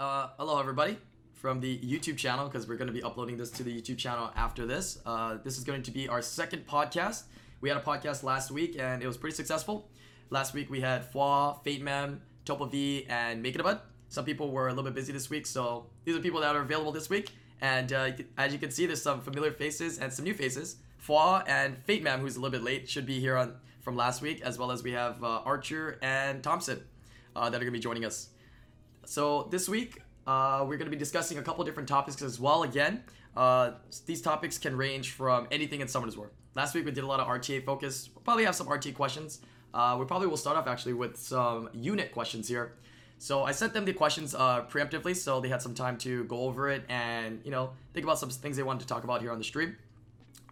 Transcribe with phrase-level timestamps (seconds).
[0.00, 0.96] Uh, hello, everybody,
[1.34, 4.30] from the YouTube channel, because we're going to be uploading this to the YouTube channel
[4.34, 4.98] after this.
[5.04, 7.24] Uh, this is going to be our second podcast.
[7.60, 9.90] We had a podcast last week, and it was pretty successful.
[10.30, 13.82] Last week, we had Fwa, Fate Mem, Topo V, and Make It a Bud.
[14.08, 16.62] Some people were a little bit busy this week, so these are people that are
[16.62, 17.32] available this week.
[17.60, 20.76] And uh, as you can see, there's some familiar faces and some new faces.
[21.06, 24.22] Fwa and Fate Mem, who's a little bit late, should be here on from last
[24.22, 26.84] week, as well as we have uh, Archer and Thompson
[27.36, 28.30] uh, that are going to be joining us.
[29.10, 32.62] So this week, uh, we're going to be discussing a couple different topics as well.
[32.62, 33.02] Again,
[33.36, 33.72] uh,
[34.06, 36.30] these topics can range from anything in Summoner's War.
[36.54, 38.08] Last week we did a lot of RTA focus.
[38.14, 39.40] We'll probably have some RTA questions.
[39.74, 42.74] Uh, we probably will start off actually with some unit questions here.
[43.18, 46.42] So I sent them the questions uh, preemptively, so they had some time to go
[46.42, 49.32] over it and you know think about some things they wanted to talk about here
[49.32, 49.76] on the stream.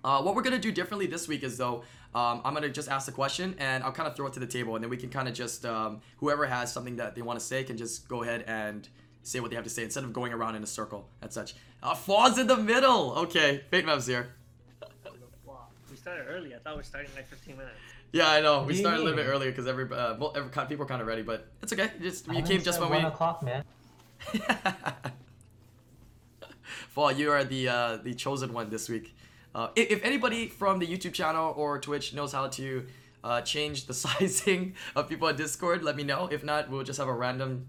[0.02, 3.06] Uh, what we're gonna do differently this week is though, um, I'm gonna just ask
[3.06, 5.10] the question and I'll kind of throw it to the table, and then we can
[5.10, 8.22] kind of just um, whoever has something that they want to say can just go
[8.22, 8.88] ahead and
[9.22, 11.54] say what they have to say instead of going around in a circle and such.
[11.82, 13.12] Uh, Faw's in the middle.
[13.18, 14.34] Okay, Fate Mev's here.
[15.44, 16.54] Wow, we started early.
[16.54, 17.76] I thought we were starting like 15 minutes.
[18.10, 18.62] Yeah, I know.
[18.62, 20.86] We do you started a little bit earlier because every, uh, well, every kind- people
[20.86, 21.90] are kind of ready, but it's okay.
[22.00, 22.96] Just you came just said when we.
[23.04, 23.64] one o'clock, man.
[26.88, 29.14] Fall, you are the uh, the chosen one this week.
[29.54, 32.86] Uh, if, if anybody from the YouTube channel or Twitch knows how to
[33.24, 36.28] uh, change the sizing of people on Discord, let me know.
[36.30, 37.66] If not, we'll just have a random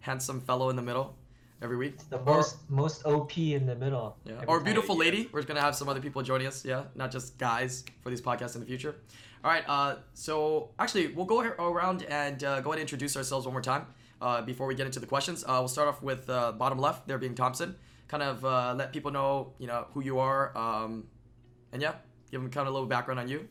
[0.00, 1.16] handsome fellow in the middle
[1.62, 1.98] every week.
[2.08, 4.16] The Or- most most OP in the middle.
[4.24, 4.42] yeah.
[4.46, 4.64] Or time.
[4.64, 5.28] beautiful lady.
[5.30, 6.64] We're gonna have some other people joining us.
[6.64, 8.96] Yeah, not just guys for these podcasts in the future.
[9.44, 9.64] All right.
[9.68, 13.62] Uh, so actually, we'll go around and uh, go ahead and introduce ourselves one more
[13.62, 13.86] time
[14.20, 15.44] uh, before we get into the questions.
[15.44, 17.76] Uh, we'll start off with uh, bottom left, there being Thompson.
[18.10, 20.50] Kind of uh, let people know, you know, who you are.
[20.58, 21.04] Um,
[21.70, 21.94] and yeah,
[22.32, 23.46] give them kind of a little background on you.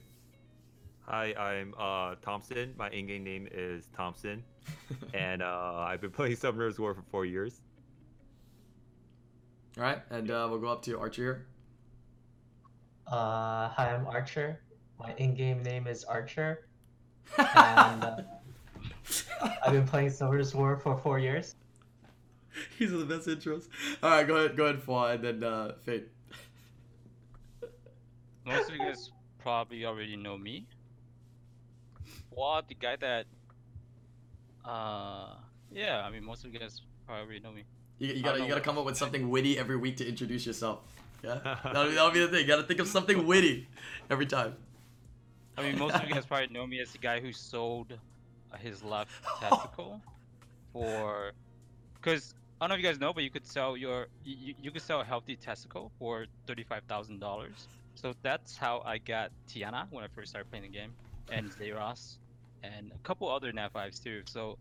[1.08, 2.74] Hi, I'm uh, Thompson.
[2.78, 4.44] My in-game name is Thompson,
[5.14, 7.62] and uh, I've been playing Summoner's War for four years.
[9.78, 11.46] All right, and uh, we'll go up to Archer here.
[13.08, 14.60] Uh, hi, I'm Archer.
[15.00, 16.67] My in-game name is Archer,
[17.38, 18.17] and uh,
[19.66, 21.56] I've been playing Summoner's War for four years.
[22.80, 23.67] These are the best intros.
[24.02, 26.08] All right, go ahead, go ahead, Fall, and then uh, Fate.
[28.45, 30.65] Most of you guys probably already know me.
[32.30, 33.25] What the guy that
[34.65, 35.36] uh
[35.71, 37.64] yeah, I mean most of you guys probably already know me.
[37.99, 40.80] You, you gotta you gotta come up with something witty every week to introduce yourself.
[41.23, 42.41] Yeah, that'll, be- that'll be the thing.
[42.41, 43.67] You gotta think of something witty
[44.09, 44.55] every time.
[45.58, 47.93] I mean most of you guys probably know me as the guy who sold
[48.53, 50.02] uh, his left testicle
[50.73, 51.33] for
[52.02, 54.71] cuz I don't know if you guys know but you could sell your you, you-
[54.71, 57.49] could sell a healthy testicle for $35,000.
[57.95, 60.93] So that's how I got Tiana when I first started playing the game
[61.31, 62.17] and Zeros
[62.64, 64.21] and a couple other Nat 5s too.
[64.25, 64.58] So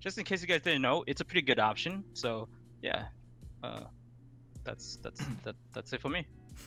[0.00, 2.04] just in case you guys didn't know, it's a pretty good option.
[2.14, 2.48] So
[2.82, 3.06] yeah,
[3.62, 3.84] uh,
[4.64, 6.26] that's that's that, that's it for me.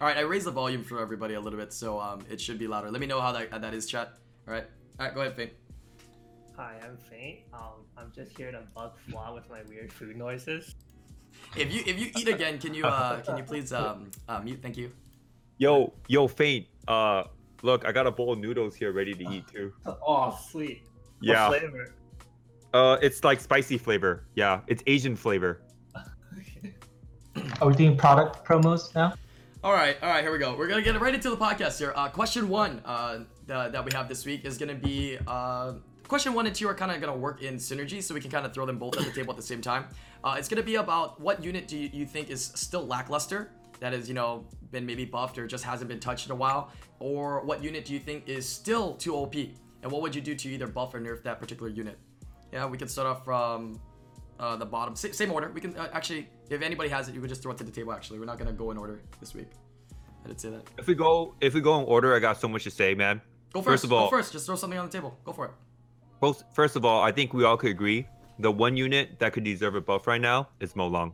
[0.00, 2.58] All right, I raised the volume for everybody a little bit, so um, it should
[2.58, 2.90] be louder.
[2.90, 4.14] Let me know how that that is, chat.
[4.48, 4.64] All right,
[4.98, 5.54] all right, go ahead, Fate.
[6.56, 7.40] Hi, I'm Faint.
[7.52, 10.74] Um, I'm just here to bug Flaw with my weird food noises.
[11.54, 14.60] If you if you eat again, can you uh can you please um uh, mute?
[14.62, 14.90] Thank you.
[15.58, 16.66] Yo, yo, Faint.
[16.88, 17.24] Uh,
[17.60, 19.70] look, I got a bowl of noodles here ready to eat too.
[19.86, 20.82] Oh, sweet.
[21.20, 21.50] Yeah.
[21.50, 21.92] What flavor?
[22.72, 24.24] Uh, it's like spicy flavor.
[24.34, 25.60] Yeah, it's Asian flavor.
[27.60, 29.12] Are we doing product promos now?
[29.62, 30.56] All right, all right, here we go.
[30.56, 31.92] We're gonna get right into the podcast here.
[31.96, 35.74] Uh, question one uh, that, that we have this week is gonna be uh,
[36.08, 38.46] question one and two are kind of gonna work in synergy, so we can kind
[38.46, 39.86] of throw them both at the table at the same time.
[40.24, 43.50] Uh, it's gonna be about what unit do you, you think is still lackluster,
[43.80, 46.70] that is, you know, been maybe buffed or just hasn't been touched in a while,
[46.98, 50.34] or what unit do you think is still too OP, and what would you do
[50.34, 51.98] to either buff or nerf that particular unit?
[52.52, 53.80] Yeah, we can start off from
[54.38, 54.94] uh, the bottom.
[54.96, 55.50] Sa- same order.
[55.50, 57.70] We can uh, actually, if anybody has it, you can just throw it to the
[57.70, 57.92] table.
[57.92, 59.48] Actually, we're not gonna go in order this week.
[60.24, 60.62] I didn't say that.
[60.78, 63.20] If we go, if we go in order, I got so much to say, man.
[63.52, 63.72] Go first.
[63.72, 64.32] First of all, go first.
[64.32, 65.18] Just throw something on the table.
[65.24, 65.50] Go for it.
[66.20, 68.06] First, first of all, I think we all could agree
[68.38, 71.12] the one unit that could deserve a buff right now is Molong.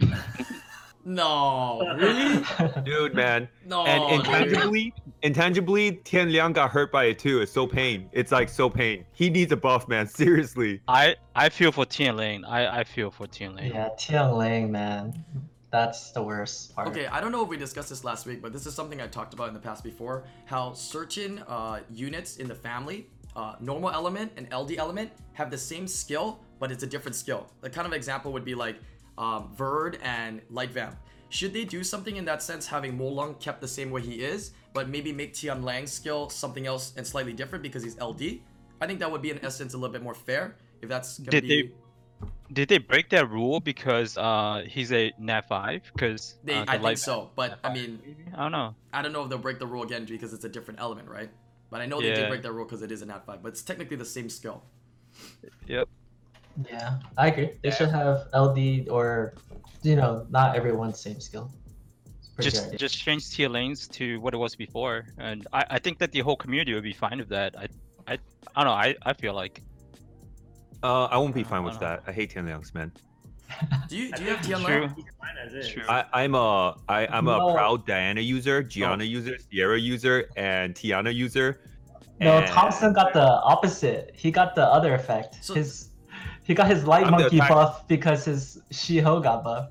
[1.04, 2.44] No, really?
[2.84, 3.48] Dude, man.
[3.64, 3.86] No.
[3.86, 4.92] and intangibly,
[5.22, 7.40] intangibly, Tian Lang got hurt by it too.
[7.40, 8.10] It's so pain.
[8.12, 9.06] It's like so pain.
[9.12, 10.06] He needs a buff, man.
[10.22, 10.82] Seriously.
[10.88, 12.44] I I feel for Tian Lang.
[12.44, 13.72] I I feel for Tian Lang.
[13.72, 15.24] yeah, Tian Lang, man.
[15.70, 16.88] That's the worst part.
[16.88, 19.06] Okay, I don't know if we discussed this last week, but this is something I
[19.06, 20.24] talked about in the past before.
[20.44, 23.06] How certain uh, units in the family,
[23.36, 27.50] uh, normal element and LD element, have the same skill, but it's a different skill.
[27.60, 28.76] The kind of example would be like
[29.18, 30.96] um, Verd and Light Vamp.
[31.28, 34.52] Should they do something in that sense, having Molong kept the same way he is,
[34.72, 38.40] but maybe make Tian Lang's skill something else and slightly different because he's LD?
[38.80, 40.56] I think that would be in essence a little bit more fair.
[40.82, 41.62] If that's gonna Did be.
[41.62, 41.72] they-
[42.52, 45.82] did they break that rule because uh he's a nat five?
[45.94, 48.24] Because uh, I think so, but I mean, Maybe?
[48.34, 48.74] I don't know.
[48.92, 51.30] I don't know if they'll break the rule again because it's a different element, right?
[51.70, 53.48] But I know they did break that rule because it is an nat five, but
[53.50, 54.64] it's technically the same skill.
[55.66, 55.88] Yep.
[56.68, 57.50] Yeah, I agree.
[57.62, 59.34] They should have LD or,
[59.82, 61.50] you know, not everyone's same skill.
[62.36, 62.78] It's good Just idea.
[62.78, 66.20] just change Tian Lang's to what it was before, and I, I think that the
[66.20, 67.54] whole community would be fine with that.
[67.56, 67.68] I
[68.08, 68.18] I
[68.56, 68.72] I don't know.
[68.72, 69.62] I, I feel like
[70.82, 71.80] Uh, I won't be fine I with know.
[71.80, 72.02] that.
[72.06, 72.90] I hate Tian Langs, man.
[73.88, 74.80] Do you do you have think Tian True.
[74.82, 74.94] Lan?
[74.96, 75.68] He's fine as is.
[75.72, 75.82] True.
[75.88, 77.52] I, I'm a I, I'm a No.
[77.54, 79.06] proud Diana user, Gianna Oh.
[79.06, 81.60] user, Sierra user, and Tiana user.
[82.20, 84.12] No, and- Thompson got the opposite.
[84.14, 85.44] He got the other effect.
[85.44, 85.88] So- his
[86.44, 89.68] he got his light I'm monkey buff because his Shi Hou got buff.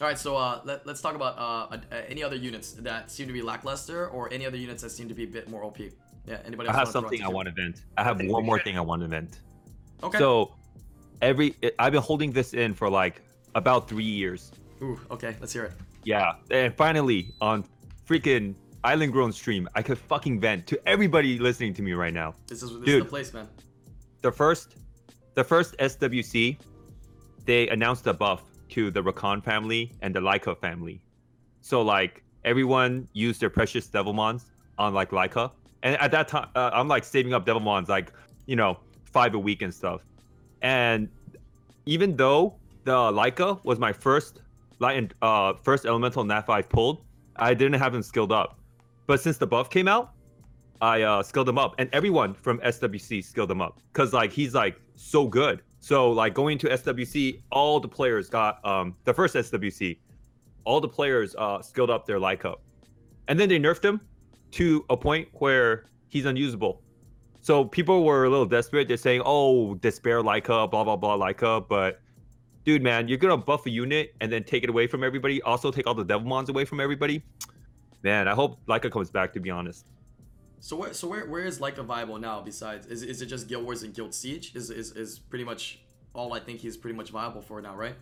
[0.00, 3.26] All right, so uh, let, let's talk about uh, uh, any other units that seem
[3.28, 5.78] to be lackluster, or any other units that seem to be a bit more OP.
[6.26, 7.84] Yeah, anybody I have something I want to vent.
[7.96, 9.40] I have think one more thing I want to vent.
[10.02, 10.18] Okay.
[10.18, 10.54] So,
[11.22, 13.22] every I've been holding this in for like
[13.54, 14.52] about three years.
[14.82, 15.72] Ooh, okay, let's hear it.
[16.04, 17.64] Yeah, and finally on
[18.08, 18.54] freaking
[18.84, 22.34] Island Grown stream, I could fucking vent to everybody listening to me right now.
[22.46, 23.08] This is this is the Dude.
[23.08, 23.48] place, man.
[24.22, 24.76] The first,
[25.34, 26.56] the first SWC,
[27.44, 31.00] they announced a buff to the Rakan family and the Laika family.
[31.60, 34.44] So like everyone used their precious Devilmons
[34.78, 35.50] on like Laika,
[35.82, 38.12] and at that time uh, I'm like saving up Devilmons like
[38.46, 40.02] you know five a week and stuff.
[40.62, 41.08] And
[41.86, 44.40] even though the Laika was my first
[44.78, 47.02] light uh first elemental nat 5 pulled,
[47.36, 48.58] I didn't have him skilled up.
[49.06, 50.12] But since the buff came out,
[50.80, 54.54] I uh skilled him up and everyone from SWC skilled him up cuz like he's
[54.54, 55.62] like so good.
[55.80, 59.98] So like going to SWC, all the players got um the first SWC,
[60.64, 62.56] all the players uh skilled up their Laika.
[63.28, 64.00] And then they nerfed him
[64.52, 66.82] to a point where he's unusable.
[67.46, 68.88] So people were a little desperate.
[68.88, 72.00] They're saying, "Oh, despair Laika, blah blah blah Laika," but
[72.64, 75.40] dude, man, you're gonna buff a unit and then take it away from everybody.
[75.42, 77.22] Also, take all the Devilmons away from everybody.
[78.02, 79.32] Man, I hope Laika comes back.
[79.34, 79.86] To be honest,
[80.58, 82.40] So where so where where is Laika viable now?
[82.40, 84.56] Besides, is, is it just Guild Wars and Guild Siege?
[84.56, 85.78] Is is is pretty much
[86.14, 87.94] all I think he's pretty much viable for now, right?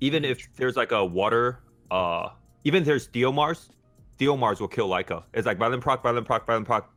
[0.00, 2.28] even if there's like a water, uh,
[2.64, 3.70] even if there's Theomars,
[4.18, 5.24] Theomars will kill Laika.
[5.32, 6.93] It's like violent proc, violent proc, violent proc.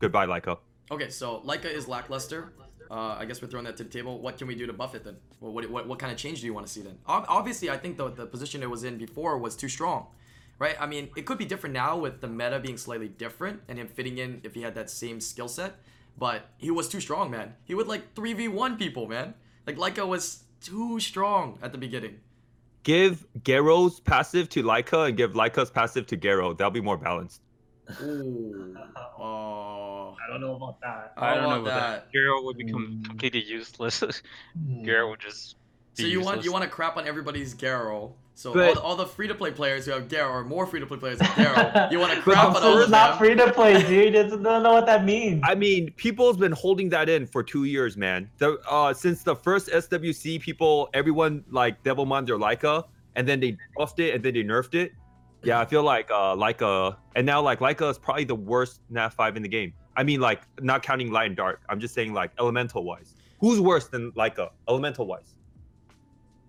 [0.00, 0.58] Goodbye, Laika.
[0.90, 2.52] Okay, so Laika is lackluster.
[2.90, 4.18] Uh, I guess we're throwing that to the table.
[4.18, 5.16] What can we do to buff it then?
[5.38, 6.98] Well, what, what, what kind of change do you want to see then?
[7.06, 10.08] Ob- obviously, I think the, the position it was in before was too strong,
[10.58, 10.74] right?
[10.80, 13.86] I mean, it could be different now with the meta being slightly different and him
[13.86, 15.76] fitting in if he had that same skill set.
[16.18, 17.54] But he was too strong, man.
[17.64, 19.34] He would like 3v1 people, man.
[19.68, 22.18] Like Laika was too strong at the beginning.
[22.82, 26.54] Give Gero's passive to Laika and give Laika's passive to Gero.
[26.54, 27.40] That'll be more balanced.
[28.02, 28.76] Ooh.
[29.22, 30.16] Oh.
[30.24, 31.12] I don't know about that.
[31.18, 32.12] I don't know about that.
[32.12, 33.04] Garrett would become Mm.
[33.06, 34.00] completely useless.
[34.56, 34.82] Hmm.
[34.84, 35.56] Garrett would just.
[35.94, 38.12] So be you want you want to crap on everybody's Garo.
[38.34, 40.64] So all But- the, all the free to play players who have Garo or more
[40.66, 41.90] free to play players have Garo.
[41.92, 44.14] you want to crap on all Thompson's of not free to play, dude.
[44.14, 45.42] It don't know what that means.
[45.46, 48.30] I mean, people's been holding that in for two years, man.
[48.38, 52.84] The uh since the first SWC, people, everyone like Devilmons or Laika,
[53.16, 54.92] and then they buffed it and then they nerfed it.
[55.42, 59.10] Yeah, I feel like uh Laika, and now like Laika is probably the worst Nat
[59.10, 59.72] five in the game.
[59.96, 61.60] I mean, like not counting Light and Dark.
[61.68, 63.14] I'm just saying like elemental wise.
[63.40, 65.34] Who's worse than Laika, elemental wise?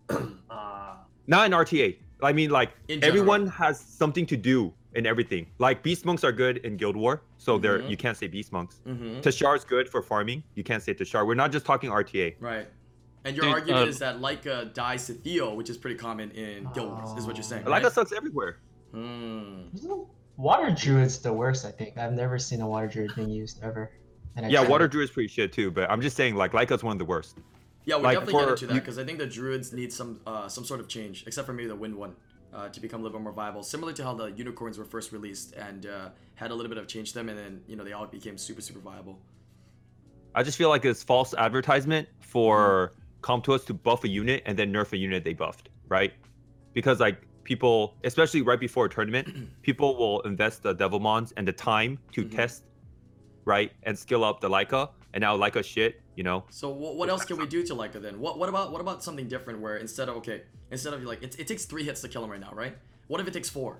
[0.50, 0.96] Uh,
[1.28, 1.98] Not in RTA.
[2.22, 5.48] I mean, like everyone has something to do in everything.
[5.60, 7.90] Like beast monks are good in Guild War, so they're Mhm.
[7.90, 8.82] you can't say beast monks.
[8.86, 9.22] Mm-hmm.
[9.22, 10.44] Tashar's good for farming.
[10.56, 11.26] You can't say Tashar.
[11.26, 12.36] We're not just talking RTA.
[12.42, 12.68] Right.
[13.24, 16.32] And your Dude, argument uh, is that Laika dies to Theo, which is pretty common
[16.32, 17.64] in Guild Wars, is what you're saying.
[17.66, 18.58] Laika sucks everywhere.
[18.92, 19.62] Hmm.
[20.38, 21.98] Water Druid's the worst, I think.
[21.98, 23.92] I've never seen a Water Druid being used ever.
[24.36, 24.92] And Yeah, Water it.
[24.92, 27.38] Druid is pretty shit too, but I'm just saying like Laika's one of the worst.
[27.86, 30.20] Yeah, we'll Like, definitely get for- into that because I think the Druids need some
[30.26, 32.16] uh, some sort of change, except for maybe the Wind one,
[32.54, 33.64] uh, to become a little bit more viable.
[33.64, 36.88] Similar to how the Unicorns were first released and uh, had a little bit of
[36.88, 39.20] change to them, and then you know they all became super super viable.
[40.34, 44.72] I just feel like it's false advertisement for Com2uS to buff a unit and then
[44.72, 46.14] nerf a unit they buffed, right?
[46.74, 47.22] Because like
[47.52, 49.26] people, especially right before a tournament,
[49.68, 52.32] people will invest the Devilmons and the time to Mhm.
[52.38, 52.64] test,
[53.54, 54.82] right, and skill up the Laika.
[55.14, 56.46] And now Laika shit, you know.
[56.62, 58.16] So what, what else can we do to Laika then?
[58.24, 60.38] What what about what about something different where instead of okay,
[60.76, 62.76] instead of like it, it takes three hits to kill him right now, right?
[63.10, 63.72] What if it takes four?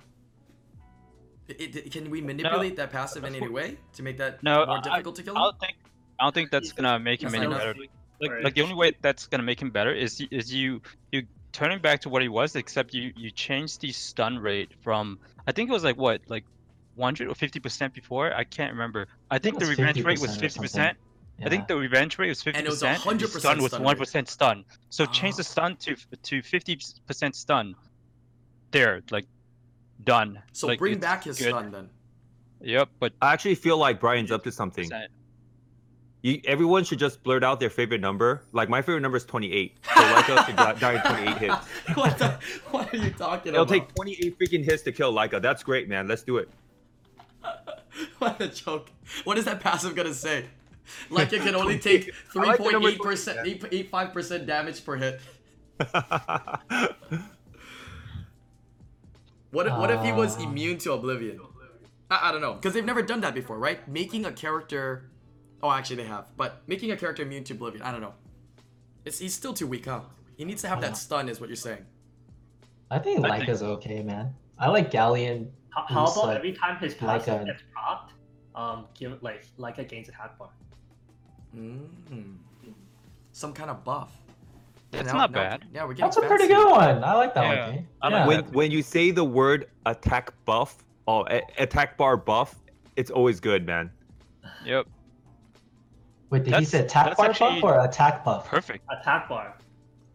[1.48, 4.78] It, it- can we manipulate that passive in any way to make that No, more
[4.78, 5.42] I- difficult to kill him?
[5.42, 5.76] I don't think.
[6.20, 7.74] I don't think that's gonna make him That's any better.
[8.24, 10.82] Like, like the only way that's gonna make him better is is you
[11.14, 11.20] you
[11.52, 15.20] turn him back to what he was, except you you change the stun rate from
[15.48, 16.46] I think it was like what like
[16.96, 18.34] 100 or 50 percent before.
[18.34, 19.08] I can't remember.
[19.30, 20.98] I think the revenge rate was 50% or 50 percent.
[21.44, 23.02] I think the revenge rate was fifty And it was percent.
[23.02, 24.66] 100% stun was one stun.
[24.90, 25.38] So change Ah.
[25.38, 27.76] the stun to to fifty percent stun.
[28.72, 29.26] There, like
[30.04, 30.42] done.
[30.54, 31.50] So Like, bring back his good.
[31.50, 31.90] stun then.
[32.62, 34.88] Yep, but I actually feel like Brian's up to something.
[36.24, 38.44] You, everyone should just blurt out their favorite number.
[38.52, 39.76] Like my favorite number is 28.
[39.84, 41.56] So Laika should die die in 28 hits.
[41.96, 43.62] what, the, what are you talking about?
[43.62, 45.42] It'll take 28 freaking hits to kill Laika.
[45.42, 46.08] That's great, man.
[46.08, 46.50] Let's do it.
[48.20, 48.92] what a joke.
[49.24, 50.46] What is that passive gonna say?
[51.10, 55.22] Like it can only take I like the number 3.8%, 8.85% damage per hit.
[59.52, 60.44] What if, what if he was Ah.
[60.44, 61.40] immune to oblivion?
[62.10, 63.86] I, I don't know, because they've never done that before, right?
[63.88, 65.10] Making a character.
[65.64, 66.26] Oh, actually, they have.
[66.38, 68.14] But making a character immune to oblivion, I don't know.
[69.06, 70.02] It's, he's still too weak, huh?
[70.38, 71.86] He needs to have that Uh, stun, is what you're saying.
[72.90, 74.34] I think I think- okay, man.
[74.58, 75.52] I like Galleon.
[75.70, 78.14] How, how about like- every time his passive a- gets propped,
[78.56, 80.50] um, give it like like a gains attack bar.
[81.56, 82.36] Mm.
[83.32, 84.12] Some kind of buff.
[84.92, 85.66] That's now- not now- bad.
[85.74, 87.04] Yeah, we're getting That's a pretty good one.
[87.04, 87.76] I like that Yeah, one.
[87.76, 87.88] Kane.
[88.02, 88.28] I like yeah.
[88.28, 92.56] when when you say the word attack buff, oh, a- attack bar buff,
[92.98, 93.90] it's always good, man.
[94.66, 94.86] Yep,
[96.32, 98.48] Wait, did he That's- say attack that's bar actually- buff or attack buff?
[98.50, 98.84] perfect.
[98.90, 99.58] Attack bar.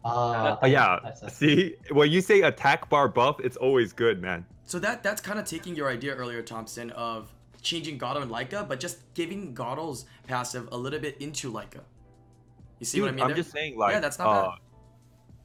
[0.03, 0.99] Uh, Uh, yeah.
[1.03, 4.45] that's a- See, when you say attack bar buff, it's always good, man.
[4.65, 8.67] So that that's kind of taking your idea earlier, Thompson, of changing Gato and Laika,
[8.67, 11.81] but just giving Gato's passive a little bit into Laika.
[12.79, 13.23] You see what I Dude, mean?
[13.23, 13.37] I'm there?
[13.37, 14.59] just saying, like, that's not uh, bad.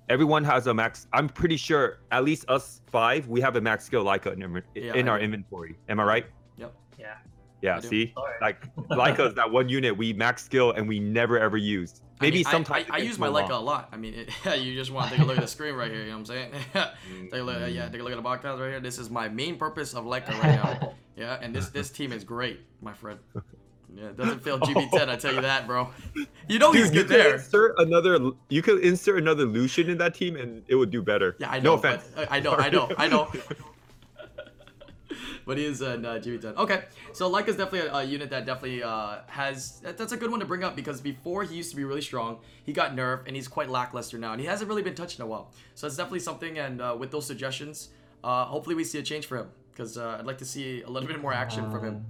[0.09, 1.07] everyone has a max.
[1.13, 4.63] I'm pretty sure at least us five, we have a max skill Laika in, our-
[4.75, 5.25] Yeah, in I our do.
[5.25, 5.77] inventory.
[5.89, 6.27] Am I right?
[6.57, 6.75] Yep.
[6.99, 7.15] Yeah.
[7.63, 7.77] Yeah.
[7.77, 7.81] I.
[7.81, 8.35] See, Sorry.
[8.41, 12.03] like Laika is that one unit we max skill and we never ever used.
[12.21, 12.87] I Maybe mean, sometimes.
[12.91, 13.89] I, I, it gets use my more Laika a lot.
[13.93, 14.15] I mean,
[14.45, 16.01] it, you just want to take a look at the screen right here.
[16.03, 16.53] You know what I'm saying?
[17.31, 17.57] take a look.
[17.57, 17.75] Mm.
[17.75, 18.81] Yeah, take a look at the podcast right here.
[18.81, 20.95] This is my main purpose of Laika right now.
[21.17, 23.19] Yeah, and this this team is great, my friend.
[23.95, 25.09] Yeah, it doesn't fail GB10.
[25.11, 25.91] I tell you that, bro.
[26.49, 27.35] You know he's Dude, you good could there.
[27.35, 28.31] insert another.
[28.49, 31.37] You could insert another Lucian in that team, and it would do better.
[31.39, 31.73] Yeah, I know.
[31.73, 32.05] No offense.
[32.15, 33.31] but- I know, I know, I know.
[35.45, 36.57] But he is in uh, GB10.
[36.57, 39.81] Okay, so Laika's definitely a, a unit that definitely uh, has.
[39.81, 42.03] That, that's a good one to bring up because before he used to be really
[42.03, 42.39] strong.
[42.65, 45.25] He got nerfed and he's quite lackluster now, and he hasn't really been touched in
[45.25, 45.51] a while.
[45.75, 46.59] So it's definitely something.
[46.59, 47.89] And uh, with those suggestions,
[48.23, 50.89] uh, hopefully we see a change for him because uh, I'd like to see a
[50.89, 52.07] little bit more action from him.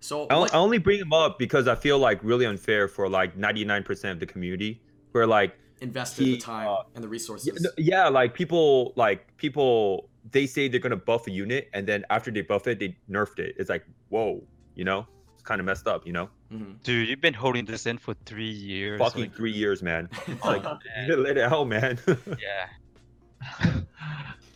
[0.00, 3.38] So I, I only bring him up because I feel like really unfair for like
[3.38, 7.66] 99% of the community, where like invested he, the time uh, and the resources.
[7.78, 12.30] yeah, like people like people they say they're gonna buff a unit, and then after
[12.30, 13.54] they buff it, they nerfed it.
[13.58, 14.42] It's like whoa,
[14.74, 16.28] you know, it's kind of messed up, you know.
[16.52, 16.82] Mhm.
[16.82, 18.98] Dude, you've been holding this in for three years.
[19.00, 20.08] Fucking like, three years, man.
[20.26, 20.62] It's like
[20.96, 21.98] man, let it out, man.
[22.40, 23.80] yeah.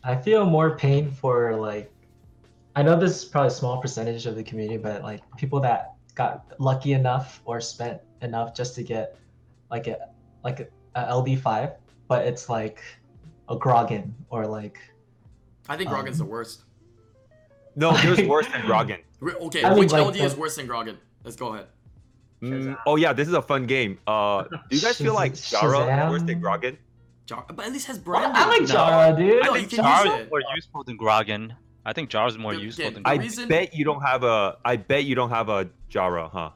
[0.05, 1.93] I feel more pain for like
[2.77, 5.95] I know this is probably a small percentage of the community, but like people that
[6.15, 9.17] got lucky enough or spent enough just to get
[9.71, 10.09] like a
[10.45, 11.73] like a, a LD five,
[12.07, 12.81] but it's like
[13.49, 14.79] a Grogan or like
[15.69, 16.63] I think Um, Grogan's the worst.
[17.77, 19.01] no, there's worse than Grogan.
[19.23, 20.97] Okay, I mean, which like, LD is worse than Grogan?
[21.25, 21.67] Let's go ahead.
[22.43, 23.99] Mm, oh yeah, this is a fun game.
[24.07, 26.41] Uh, do you guys feel like Shaz- Jara is worse than Shazam?
[26.41, 26.79] Grogan?
[27.27, 28.33] Jar- but at least has I, Brandon.
[28.37, 28.67] I like No.
[28.67, 29.43] Jara, dude.
[29.45, 30.31] No, I think can Jara's use it.
[30.31, 31.55] more useful than Grogan.
[31.85, 34.23] I think Jara's more The- useful yeah, than the I reason- bet you don't have
[34.23, 34.57] a.
[34.65, 36.51] I bet you don't have a Jara, huh?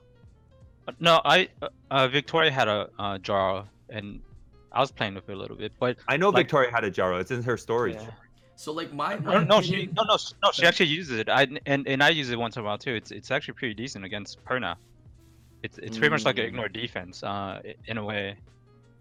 [1.00, 4.21] No, I uh, uh, Victoria had a uh, Jara, and
[4.71, 6.90] I was playing with it a little bit, but I know Like- Victoria had a
[6.90, 7.19] Jara.
[7.19, 7.97] It's in her storage.
[7.97, 8.07] Yeah.
[8.62, 11.28] So like my, my no, no, she, no, no, she- no, she actually uses it.
[11.28, 12.95] I and, and I use it once in a while too.
[12.95, 14.76] It's it's actually pretty decent against Perna.
[15.64, 16.49] It's it's pretty much like an Mm.
[16.49, 18.37] ignore defense, uh, in a way.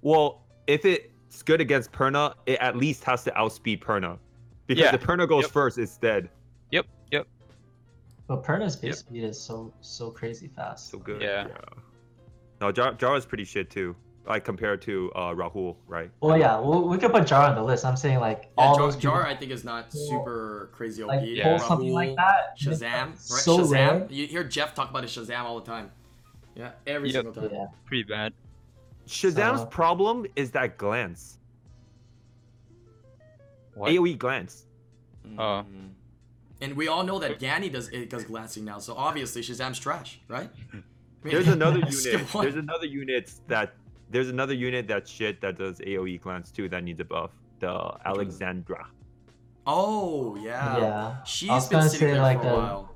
[0.01, 4.17] Well, if it's good against Perna, it at least has to outspeed Perna.
[4.65, 4.95] Because Yeah.
[4.95, 5.51] if Perna goes Yep.
[5.51, 6.29] first, it's dead.
[6.71, 7.27] Yep, yep.
[8.25, 8.81] But Perna's Yep.
[8.81, 10.89] base speed is so so crazy fast.
[10.89, 11.21] So good.
[11.21, 11.49] Yeah.
[12.61, 13.95] No, Jar- Jara's pretty shit too.
[14.27, 16.11] Like compared to uh, Rahul, right?
[16.21, 17.83] Well, yeah, we, we could put Jar on the list.
[17.83, 21.01] I'm saying like Yeah, all Jar, those people, Jar I think is not super crazy
[21.01, 21.07] OP.
[21.07, 21.57] like Yeah.
[21.57, 22.59] pull something like Rahul, that.
[22.59, 23.17] Shazam, right?
[23.19, 23.71] So Shazam.
[23.71, 24.07] rare.
[24.11, 25.89] You hear Jeff talk about his Shazam all the time.
[26.55, 27.23] Yeah, every Yep.
[27.25, 27.49] single time.
[27.51, 27.65] Yeah.
[27.85, 28.33] Pretty bad.
[29.07, 31.39] Shazam's Uh, problem is that glance.
[33.73, 33.89] What?
[33.91, 34.65] AoE glance.
[35.37, 35.65] Oh.
[35.67, 35.89] Mhm.
[36.61, 40.19] And we all know that Ganny does it does glancing now, so obviously Shazam's trash,
[40.27, 40.49] right?
[40.73, 40.83] I mean,
[41.23, 42.27] There's another unit.
[42.33, 43.73] There's another unit that
[44.11, 47.31] there's another unit that shit that does AoE glance too that needs a buff.
[47.59, 48.87] The Alexandra.
[49.65, 50.77] Oh yeah.
[50.77, 51.15] Yeah.
[51.21, 52.95] I She's was been sitting there like, for a the while.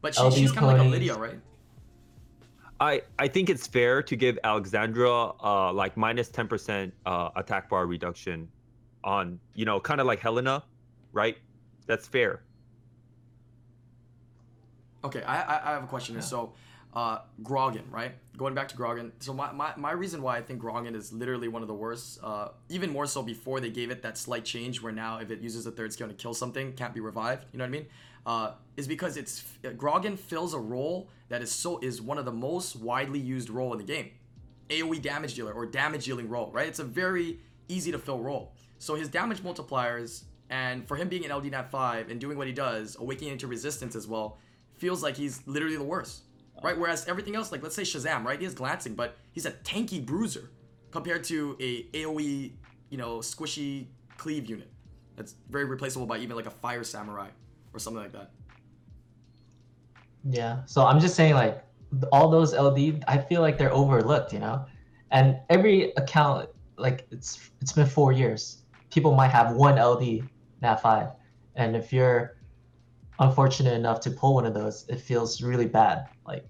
[0.00, 0.90] But she, she's kind of like a.
[0.90, 1.40] Lydia, right?
[2.80, 7.68] I I think it's fair to give Alexandra uh like minus ten percent uh attack
[7.68, 8.48] bar reduction
[9.04, 10.64] on you know kind of like Helena,
[11.12, 11.38] right?
[11.86, 12.42] That's fair.
[15.04, 16.22] Okay, I I, I have a question here.
[16.22, 16.54] So,
[16.94, 18.12] uh, Grogan, right?
[18.36, 19.12] Going back to Grogan.
[19.18, 22.20] So my, my, my reason why I think Grogan is literally one of the worst,
[22.22, 25.40] uh, even more so before they gave it that slight change where now if it
[25.40, 27.46] uses a third skill to kill something, can't be revived.
[27.52, 27.86] You know what I mean?
[28.26, 29.44] Uh, is because it's
[29.76, 33.72] Grogan fills a role that is so is one of the most widely used role
[33.72, 34.10] in the game.
[34.70, 36.66] AoE damage dealer or damage dealing role, right?
[36.66, 38.54] It's a very easy to fill role.
[38.78, 42.46] So his damage multipliers and for him being an LD Nat 5 and doing what
[42.46, 44.38] he does, awakening into resistance as well,
[44.74, 46.22] feels like he's literally the worst.
[46.62, 46.78] Right?
[46.78, 48.38] Whereas everything else, like let's say Shazam, right?
[48.38, 50.50] He has glancing, but he's a tanky bruiser
[50.90, 52.52] compared to a AoE,
[52.90, 54.70] you know, squishy cleave unit.
[55.16, 57.28] That's very replaceable by even like a fire samurai
[57.72, 58.30] or something like that.
[60.24, 60.64] Yeah.
[60.66, 61.62] So I'm just saying, like,
[62.10, 64.64] all those LD, I feel like they're overlooked, you know.
[65.10, 68.62] And every account, like, it's it's been four years.
[68.90, 70.28] People might have one LD
[70.62, 71.08] Nat five,
[71.56, 72.36] and if you're
[73.18, 76.08] unfortunate enough to pull one of those, it feels really bad.
[76.26, 76.44] Like,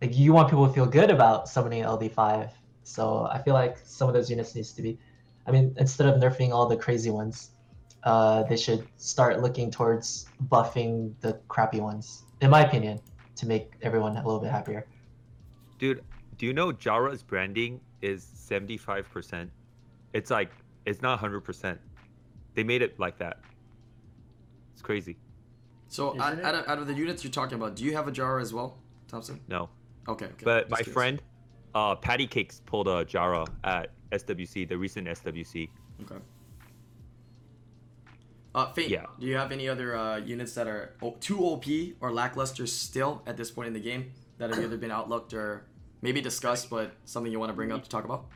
[0.00, 2.50] like you want people to feel good about summoning LD five.
[2.82, 4.98] So I feel like some of those units needs to be.
[5.46, 7.50] I mean, instead of nerfing all the crazy ones,
[8.02, 13.00] uh, they should start looking towards buffing the crappy ones, in my opinion,
[13.36, 14.86] to make everyone a little bit happier.
[15.78, 16.02] Dude,
[16.36, 19.48] do you know Jara's branding is 75%?
[20.12, 20.50] It's like,
[20.84, 21.78] it's not 100%.
[22.54, 23.38] They made it like that.
[24.74, 25.16] It's crazy.
[25.88, 28.12] So out, out, of, out of the units you're talking about, do you have a
[28.12, 29.40] Jara as well, Thompson?
[29.48, 29.68] No.
[30.08, 30.26] Okay.
[30.26, 30.34] okay.
[30.44, 30.92] But just my curious.
[30.92, 31.22] friend,
[31.74, 35.68] uh, Patty Cakes pulled a Jara at SWC, the recent SWC.
[36.02, 36.16] Okay.
[38.54, 39.06] Uh, Fate, Yeah.
[39.18, 41.64] do you have any other uh, units that are o- too OP
[42.00, 45.64] or lackluster still at this point in the game that have either been outlooked or
[46.02, 48.26] maybe discussed, but something you want to bring up to talk about?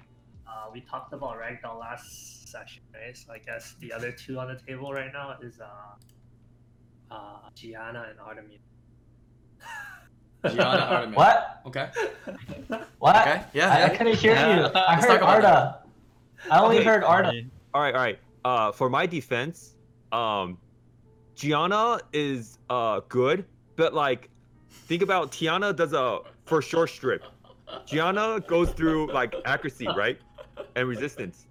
[0.46, 3.16] Uh, we talked about Ragdoll last session, right?
[3.16, 5.66] So I guess the other two on the table right now is uh,
[7.10, 8.60] uh, Gianna and Artemis.
[10.44, 11.16] Gianna, Artemis.
[11.16, 11.60] What?
[11.66, 11.88] Okay.
[12.98, 13.16] What?
[13.16, 13.42] Okay.
[13.52, 13.70] Yeah.
[13.70, 13.86] I, yeah.
[13.86, 14.38] I couldn't hear you.
[14.38, 15.82] I Let's heard talk about Arda.
[16.50, 16.84] I only Okay.
[16.86, 17.42] heard Arda.
[17.74, 18.18] All right, all right.
[18.44, 19.74] Uh, for my defense,
[20.12, 20.58] um,
[21.34, 23.44] Gianna is uh good,
[23.76, 24.30] but like,
[24.70, 27.22] think about Tiana does a for sure strip.
[27.84, 30.18] Gianna goes through like accuracy, right,
[30.76, 31.46] and resistance.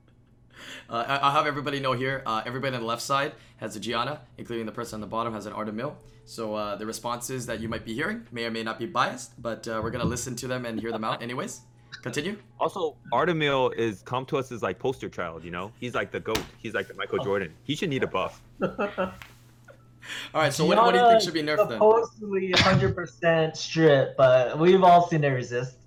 [0.90, 2.24] Uh, I- I'll have everybody know here.
[2.26, 5.34] Uh, everybody on the left side has a Gianna, including the person on the bottom
[5.34, 5.96] has an Artamiel.
[6.26, 9.42] So uh, the responses that you might be hearing may or may not be biased,
[9.42, 11.62] but uh, we're gonna listen to them and hear them out anyways.
[12.04, 12.38] Continue.
[12.60, 15.44] Also, Artamiel is Com2uS as like poster child.
[15.44, 16.42] You know, he's like the goat.
[16.58, 17.54] He's like the Michael Jordan.
[17.64, 18.42] He should need a buff.
[18.62, 19.12] All
[20.34, 20.54] right.
[20.54, 21.80] So what, what do you think should be is nerfed then?
[21.80, 25.78] Supposedly 100% strip, but we've all seen it resist.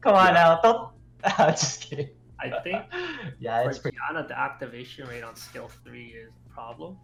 [0.00, 0.32] Come on Yeah.
[0.32, 0.88] now, don't.
[1.56, 2.08] just kidding.
[2.42, 2.82] I think
[3.40, 3.96] Yeah, for it's pretty.
[3.98, 6.96] Gianna, the activation rate on skill three is a problem.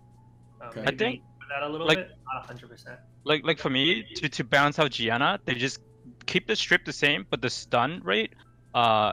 [0.61, 0.85] Um, Okay.
[0.87, 2.97] I think, that a little like- bit, not 100%.
[3.25, 5.81] Like like for me to to balance out Gianna, they just
[6.27, 8.33] keep the strip the same, but the stun rate,
[8.75, 9.13] uh,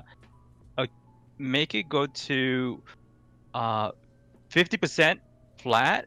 [0.78, 0.86] uh
[1.40, 2.82] make it go to,
[3.54, 3.92] uh,
[4.50, 5.20] fifty percent
[5.58, 6.06] flat,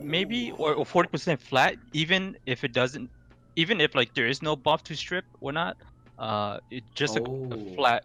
[0.00, 3.10] maybe or or forty percent flat, even if it doesn't,
[3.56, 5.76] even if like there is no buff to strip or not,
[6.18, 7.50] uh, it just a, Oh.
[7.52, 8.04] a flat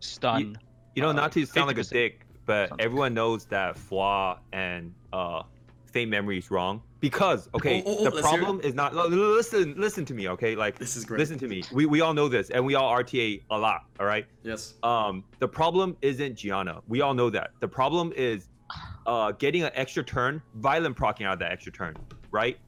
[0.00, 0.40] stun.
[0.40, 0.56] You
[1.00, 4.92] know, Uh, not to sound like a dick, but Sounds everyone knows that Fwa and
[5.12, 5.42] uh,
[5.86, 8.42] Faint Memory is wrong because okay, Oh, oh, oh, the let's hear it.
[8.42, 8.94] problem is not.
[8.94, 10.54] Listen, listen to me, okay?
[10.56, 11.18] Like, This is great.
[11.20, 11.62] listen to me.
[11.72, 13.84] We we all know this, and we all RTA a lot.
[14.00, 14.26] All right.
[14.42, 14.74] Yes.
[14.82, 16.80] Um, the problem isn't Gianna.
[16.88, 17.50] We all know that.
[17.60, 18.48] The problem is,
[19.06, 21.96] uh, getting an extra turn, violent procking out of that extra turn,
[22.30, 22.58] right?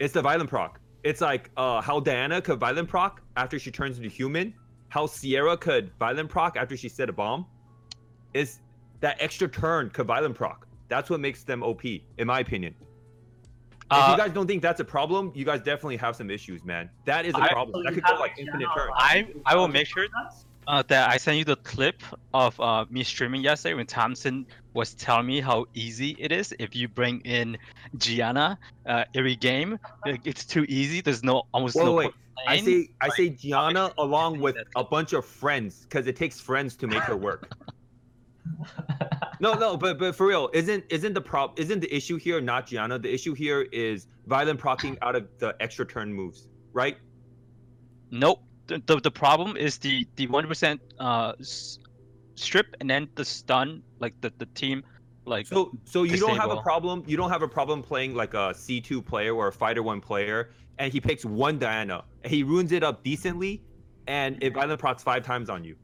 [0.00, 0.80] It's the violent proc.
[1.04, 4.54] It's like uh, how Diana could violent proc after she turns into human.
[4.94, 7.46] How Sierra could violent proc after she set a bomb.
[8.32, 8.60] Is
[9.00, 10.68] that extra turn could violent proc?
[10.86, 12.76] That's what makes them OP, in my opinion.
[12.80, 16.64] if Uh, you guys don't think that's a problem, you guys definitely have some issues,
[16.64, 16.88] man.
[17.06, 17.74] That is a I- problem.
[17.74, 18.92] So That could go like infinite turns.
[18.94, 20.06] I- I will make sure-
[20.68, 22.00] uh, that I sent you the clip
[22.32, 26.76] of uh, me streaming yesterday when Thompson was telling me how easy it is if
[26.76, 27.58] you bring in
[27.98, 29.76] Gianna uh, every game.
[30.06, 31.00] It's too easy.
[31.00, 31.92] There's no almost Wait, no.
[31.94, 32.14] wait, point
[32.46, 36.76] I say I say Gianna along with a bunch of friends because it takes friends
[36.76, 37.50] to make her work.
[39.40, 42.66] no, no, but but for real, isn't isn't the prob isn't the issue here not
[42.66, 42.98] Gianna?
[42.98, 46.96] The issue here is violent procking out of the extra turn moves, right?
[48.10, 48.42] Nope.
[48.66, 51.34] The, the, the problem is the the one percent uh
[52.34, 54.82] strip and then the stun like the the team
[55.26, 57.02] like So so you don't have a problem.
[57.06, 60.00] You don't have a problem playing like a C two player or a fighter one
[60.00, 63.62] player, and he picks one Diana and he ruins it up decently,
[64.06, 65.76] and it violent procs five times on you.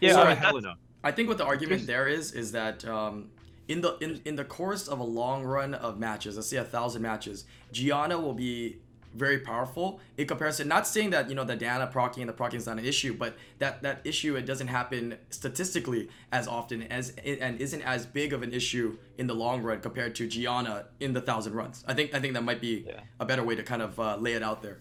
[0.00, 0.12] yeah.
[0.12, 0.74] So or I- Helena.
[1.04, 3.30] I think what the argument there is is that um,
[3.68, 6.64] in the in, in the course of a long run of matches, let's say a
[6.64, 8.80] thousand matches, Gianna will be
[9.16, 10.68] very powerful in comparison.
[10.68, 13.14] Not saying that you know the Diana proccing and the proccing is not an issue,
[13.14, 18.32] but that that issue it doesn't happen statistically as often as and isn't as big
[18.32, 21.84] of an issue in the long run compared to Gianna in the thousand runs.
[21.88, 23.00] I think I think that might be Yeah.
[23.20, 24.78] a better way to kind of uh, lay it out there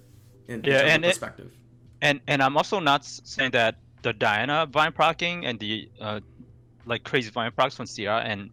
[0.48, 1.52] in, in Yeah, terms and of it- perspective.
[2.02, 6.20] And and I'm also not saying that the Diana vine procking and the uh,
[6.86, 8.50] like crazy vine procs from Sierra and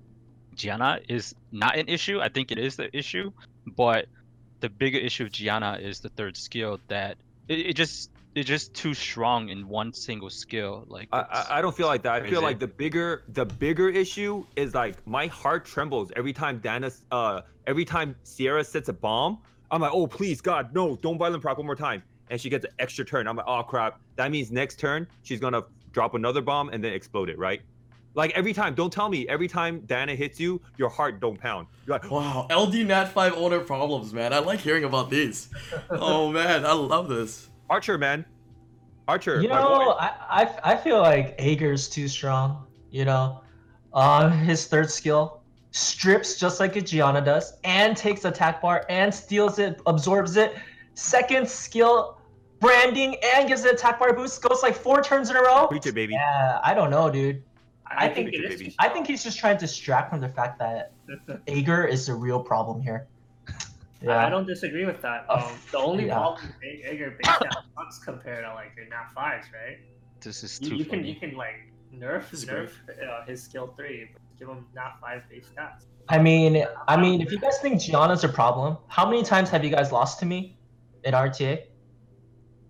[0.54, 2.20] Gianna is not an issue.
[2.20, 3.32] I think it is the issue,
[3.76, 4.06] but
[4.62, 8.72] the bigger issue of Gianna is the third skill that it, it just it's just
[8.72, 10.86] too strong in one single skill.
[10.88, 12.22] Like I, I, don't feel like that.
[12.22, 16.60] I feel like the bigger the bigger issue is like my heart trembles every time
[16.60, 19.38] Dana uh every time Sierra sets a bomb.
[19.70, 22.02] I'm like, oh please God, no, don't violent proc one more time.
[22.30, 23.26] And she gets an extra turn.
[23.26, 24.00] I'm like, oh crap.
[24.16, 27.60] That means next turn she's gonna drop another bomb and then explode it, right?
[28.14, 31.66] Like every time, don't tell me every time Diana hits you, your heart don't pound.
[31.86, 34.32] You're like, Wow, LD Nat five owner problems, man.
[34.32, 35.48] I like hearing about these.
[35.90, 37.48] oh man, I love this.
[37.70, 38.24] Archer, man.
[39.08, 39.96] Archer, You know.
[39.98, 42.66] I, I I feel like Aegir's too strong.
[42.90, 43.42] You know,
[43.94, 49.12] uh, his third skill strips just like a Gianna does, and takes attack bar and
[49.12, 50.54] steals it, absorbs it.
[50.94, 52.18] Second skill,
[52.60, 54.42] branding and gives it attack bar boost.
[54.42, 55.66] Goes like four turns in a row.
[55.68, 56.12] Preach it, baby.
[56.12, 57.42] Yeah, I don't know, dude.
[57.96, 58.60] I, I think, think- it is.
[58.60, 58.74] baby.
[58.78, 60.92] I think he's just trying to distract from the fact that
[61.46, 63.06] Aegir is the real problem here.
[64.02, 64.26] Yeah.
[64.26, 65.26] I don't disagree with that.
[65.28, 66.14] Oh, Um, the only yeah.
[66.14, 69.78] problem with Aegir base down sucks compared to like your Nat fives, right?
[70.20, 71.08] this is You, too you can funny.
[71.12, 71.56] you can like
[71.94, 75.84] nerf This nerf uh, his skill three, but give him Nat five base stats.
[76.08, 79.62] I mean, I mean, if you guys think Gianna's a problem, how many times have
[79.64, 80.56] you guys lost to me
[81.04, 81.64] in RTA?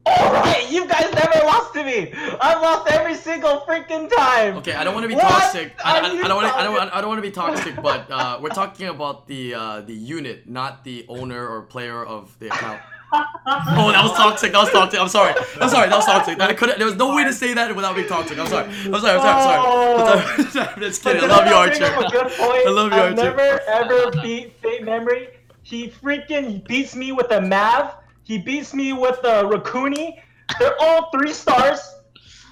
[0.04, 2.12] All right, you guys never lost to me.
[2.40, 4.56] I've lost every single freaking time.
[4.58, 5.74] Okay, I don't want to be What toxic.
[5.84, 6.58] I, I, I don't want to.
[6.58, 6.94] I don't.
[6.96, 7.76] I don't want to be toxic.
[7.80, 12.36] But uh, we're talking about the uh, the unit, not the owner or player of
[12.38, 12.80] the account.
[13.14, 14.52] Oh, that was toxic.
[14.52, 14.98] That was toxic.
[14.98, 15.34] I'm sorry.
[15.60, 15.90] I'm sorry.
[15.90, 16.40] That was toxic.
[16.40, 16.78] I couldn't.
[16.78, 18.38] There was no way to say that without being toxic.
[18.38, 18.64] I'm sorry.
[18.86, 19.18] I'm sorry.
[19.18, 20.34] I'm sorry.
[20.38, 20.68] I'm sorry.
[20.74, 21.22] I'm just kidding.
[21.22, 21.84] I love you, I'm Archer.
[21.84, 22.66] a good point.
[22.66, 23.36] I love you, I've Archer.
[23.36, 25.28] never ever beat Faint Memory.
[25.62, 27.96] He freaking beats me with a Mav.
[28.24, 30.18] He beats me with a Raccoony.
[30.58, 31.80] They're all three stars.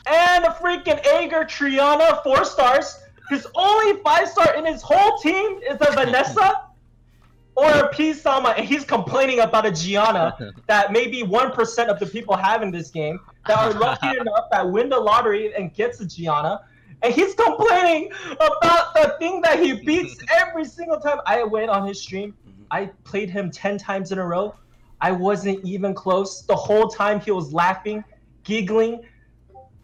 [0.06, 2.98] And a freaking Aegir Triana, four stars.
[3.28, 6.66] His only five star in his whole team is a Vanessa
[7.54, 12.36] or a Psamathe, and he's complaining about a Gianna that maybe 1% of the people
[12.36, 16.06] have in this game that are lucky enough that win the lottery and gets a
[16.06, 16.62] Gianna.
[17.02, 21.18] And he's complaining about the thing that he beats every single time.
[21.26, 22.34] I went on his stream.
[22.46, 22.62] Mm-hmm.
[22.70, 24.54] I played him 10 times in a row.
[25.00, 26.42] I wasn't even close.
[26.42, 28.04] The whole time he was laughing,
[28.44, 29.00] giggling,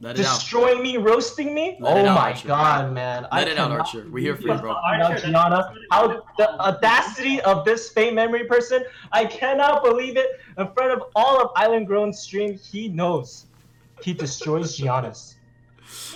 [0.01, 0.39] Let it out.
[0.39, 1.79] destroying me, roasting me.
[1.81, 2.49] Let oh out, my Archer.
[2.49, 3.27] god, man.
[3.33, 4.07] I Let it out, Archer.
[4.11, 4.73] We're here for you, bro.
[4.73, 5.73] about Archer, Gianna.
[5.91, 8.85] How the audacity of this fame memory person.
[9.13, 10.27] I cannot believe it.
[10.59, 13.47] In front of all of Island Grown stream, he knows.
[14.03, 15.37] He destroys Gianna's.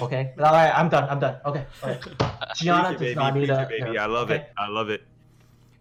[0.00, 0.32] Okay.
[0.38, 1.08] All right, I'm done.
[1.08, 1.36] I'm done.
[1.46, 1.64] Okay.
[1.82, 2.00] All right.
[2.56, 3.14] Gianna Preach it, does baby.
[3.14, 3.62] not need a.
[3.62, 3.82] it, baby.
[3.96, 4.40] nerf, I love okay?
[4.42, 4.52] it.
[4.58, 5.02] I love it.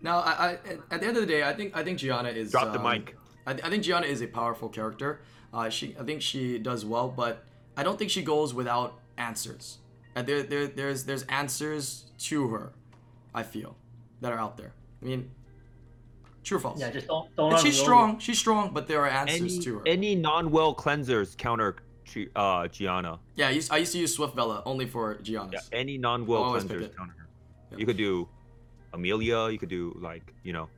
[0.02, 0.58] Now, I, I,
[0.92, 2.52] at the end of the day, I think I think Gianna is.
[2.52, 3.18] Drop the um, mic.
[3.46, 5.22] I, th- I think Gianna is a powerful character.
[5.54, 7.44] Uh, she, I think she does well, but
[7.76, 9.80] I don't think she goes without answers.
[10.16, 12.74] And there, there, there's, there's answers to her.
[13.34, 13.76] I feel
[14.22, 14.74] that are out there.
[15.02, 15.32] I mean,
[16.44, 16.80] true or false?
[16.80, 17.54] Yeah, just don't don't.
[17.54, 18.20] And she's unload strong.
[18.20, 19.88] She's strong, but there are answers Any, to her.
[19.88, 21.78] any non-well cleansers counter
[22.36, 23.20] uh, Gianna.
[23.36, 25.52] yeah, I used, I used to use Swift Bella only for Gianna.
[25.54, 27.28] Yeah, any non-will Always pick cleansers counter her.
[27.72, 27.78] Yeah.
[27.78, 28.28] You could do
[28.94, 29.50] Amelia.
[29.50, 30.70] You could do like you know.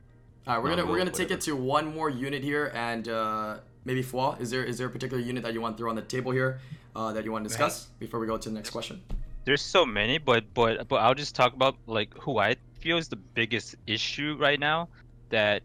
[0.46, 3.58] All right, we're gonna we're gonna take it to one more unit here, and uh,
[3.84, 4.40] maybe Fua.
[4.40, 6.32] Is there is there a particular unit that you want to throw on the table
[6.32, 6.60] here
[6.96, 9.00] uh, that you want to discuss before we go to the next question?
[9.44, 13.08] There's so many, but but but I'll just talk about like who I feel is
[13.08, 14.88] the biggest issue right now
[15.30, 15.62] that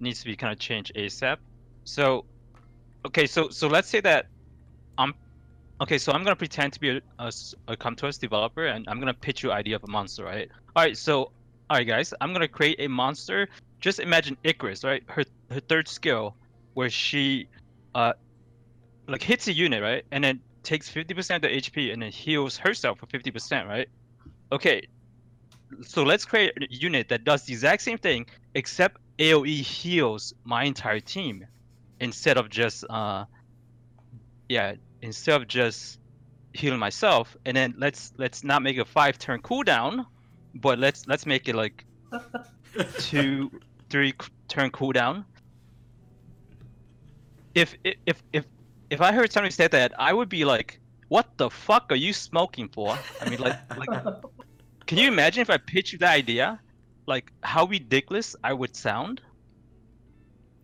[0.00, 1.36] needs to be kind of changed ASAP.
[1.84, 2.24] So,
[3.06, 4.26] okay, so so let's say that
[4.98, 5.12] I'm
[5.82, 5.98] okay.
[5.98, 9.14] So I'm gonna pretend to be a, a, s- a Com2uS developer, and I'm gonna
[9.14, 10.48] pitch you idea of a monster, right?
[10.74, 11.32] All right, so
[11.68, 13.48] all right, guys, I'm gonna create a monster.
[13.80, 15.02] Just imagine Icarus, right?
[15.08, 16.34] Her her third skill,
[16.74, 17.48] where she
[17.94, 18.12] uh
[19.08, 22.56] like hits a unit, right, and then takes 50% of the HP and then heals
[22.56, 23.88] herself for 50%, right?
[24.50, 24.82] Okay.
[25.82, 30.64] So let's create a unit that does the exact same thing except AoE heals my
[30.64, 31.46] entire team
[32.00, 33.24] instead of just uh
[34.48, 35.98] yeah, instead of just
[36.52, 40.06] healing myself and then let's let's not make a 5 turn cooldown,
[40.60, 41.84] but let's let's make it like
[42.98, 43.50] 2
[43.90, 45.24] 3 c- turn cooldown.
[47.54, 48.46] If if if
[48.90, 52.12] if I heard somebody say that, I would be like, "What the fuck are you
[52.12, 53.90] smoking for?" I mean, like, like,
[54.86, 56.60] can you imagine if I pitched you that idea,
[57.06, 59.22] like how ridiculous I would sound?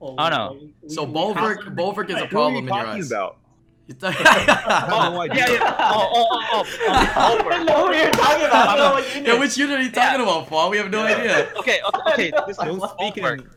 [0.01, 2.69] Well, I don't we- we- So we Bolverk, Bolverk is a Who are you problem
[2.69, 3.11] in your talking eyes.
[3.13, 3.42] about?
[3.88, 5.77] You th- Oh, Oh, yeah, yeah.
[5.81, 8.68] Oh, oh, oh, oh, I know what you're talking about.
[8.68, 10.71] I don't know what you yeah, which unit are you talking about, Paul?
[10.71, 11.51] We have no idea.
[11.59, 12.55] Okay, okay, okay.
[12.64, 13.49] Don't speak in.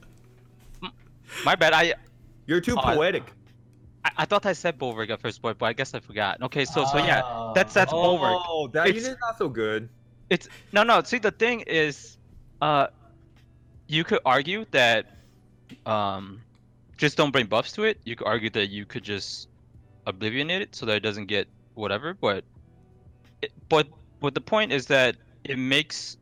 [1.44, 1.74] My bad.
[1.74, 1.94] I,
[2.48, 3.24] You're too Oh, I- poetic.
[4.04, 6.42] I I thought I said Bolverk at first, but but I guess I forgot.
[6.44, 7.54] Okay, so so yeah, Ah.
[7.54, 8.42] that's that's Bolverk.
[8.48, 9.90] Oh, that It's- unit's not so good.
[10.30, 11.02] It's no, no.
[11.04, 12.18] See, the thing is,
[12.62, 12.88] uh,
[13.88, 15.06] you could argue that,
[15.86, 16.42] um,
[16.98, 18.00] just don't bring buffs to it.
[18.06, 19.48] You could argue that you could just
[20.06, 22.14] oblivionate it so that it doesn't get whatever.
[22.14, 22.44] But,
[23.42, 23.88] it, but
[24.20, 26.18] but the point is that it makes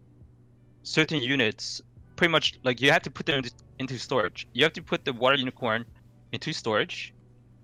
[0.84, 1.82] certain units
[2.16, 4.48] pretty much like you have to put them into, into storage.
[4.54, 5.86] You have to put the water unicorn
[6.32, 7.14] into storage,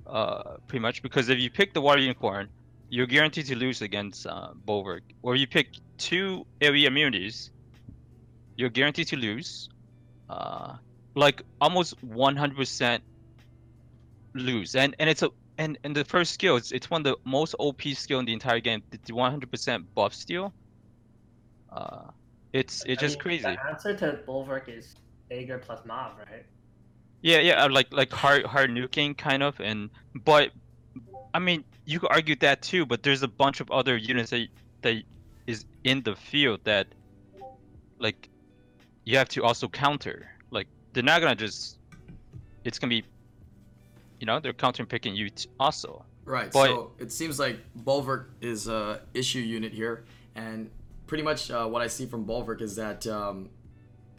[0.08, 2.50] uh, pretty much because if you pick the water unicorn,
[2.90, 5.02] you're guaranteed to lose against uh, Bolverk.
[5.22, 7.52] Or you pick two AoE immunities,
[8.56, 9.70] you're guaranteed to lose.
[10.30, 10.76] Uh,
[11.16, 13.00] like almost 100%
[14.36, 15.30] lose, and and it's a
[15.60, 18.34] and and the first skill, it's it's one of the most OP skill in the
[18.34, 18.82] entire game.
[18.92, 20.54] The the 100% buff steal.
[21.72, 22.08] Uh,
[22.54, 23.44] it's it's I just mean, crazy.
[23.44, 24.96] The answer to Bolverk is
[25.32, 26.46] Aegir plus Mav, right?
[27.22, 30.52] Yeah, yeah, uh, like like hard hard nuking kind of, and but
[31.34, 34.48] I mean you could argue that too, but there's a bunch of other units that
[34.84, 35.04] that
[35.46, 36.88] is in the field that
[38.00, 38.30] like
[39.04, 40.30] you have to also counter.
[40.52, 41.78] Like they're not gonna just
[42.64, 43.04] it's gonna be
[44.20, 46.06] you know they're counter picking you t- also.
[46.26, 46.52] Right.
[46.52, 50.06] But- so it seems like Bolverk is a issue unit here,
[50.36, 50.70] and
[51.08, 53.50] pretty much uh, what I see from Bolverk is that um,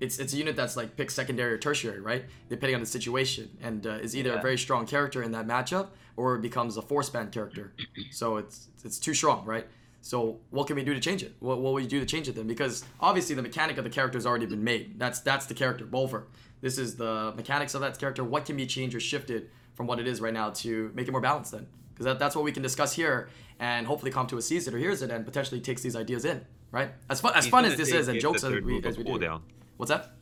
[0.00, 2.24] it's it's a unit that's like pick secondary or tertiary, right?
[2.48, 5.88] Depending on the situation, and uh, is either a very strong character in that matchup
[6.16, 7.72] or it becomes a force band character.
[8.10, 9.66] so it's it's too strong, right?
[10.02, 11.34] So what can we do to change it?
[11.40, 12.46] What, what would you do to change it then?
[12.46, 14.98] Because obviously the mechanic of the character has already been made.
[14.98, 16.24] That's that's the character Bolverk.
[16.60, 18.24] This is the mechanics of that character.
[18.24, 21.12] What can be changed or shifted from what it is right now to make it
[21.12, 21.66] more balanced then?
[21.92, 23.28] Because that, that's what we can discuss here,
[23.59, 26.24] and hopefully come to a sees it or hears it and potentially takes these ideas
[26.24, 26.90] in, right?
[27.11, 28.96] As fun as He's fun as this is and jokes as we move a as
[28.98, 29.11] we do.
[29.12, 29.42] cooldown.
[29.76, 30.12] What's that?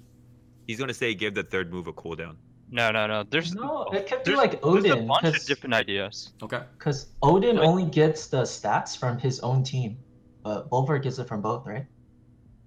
[0.66, 2.36] He's gonna say give the third move a cooldown.
[2.70, 3.22] No, no, no.
[3.22, 6.32] There's No, it could be there's, like there's a Odin, bunch of 'cause- different ideas.
[6.42, 6.60] Okay.
[6.76, 9.96] Because Odin Like- only gets the stats from his own team,
[10.42, 11.86] but Bolverk gets it from both, right?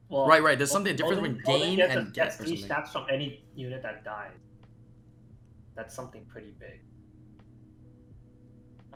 [0.09, 2.13] Well, Right, right, there's Odin- something different Odin- between Odin gain gets, and a, get
[2.15, 4.31] gets or three stats from any unit that dies.
[5.75, 6.81] That's something pretty big.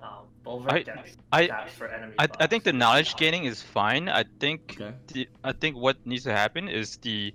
[0.02, 2.14] Um, Bolverk I- gets I- stats for enemy.
[2.20, 4.10] I, I think the knowledge gaining is fine.
[4.10, 4.94] I think Okay.
[5.08, 7.34] the I think what needs to happen is the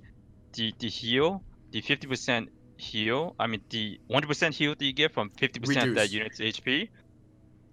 [0.53, 3.35] the the heal, the fifty percent heal.
[3.39, 6.13] I mean the one hundred percent heal that you get from fifty percent of that
[6.13, 6.91] unit's HP,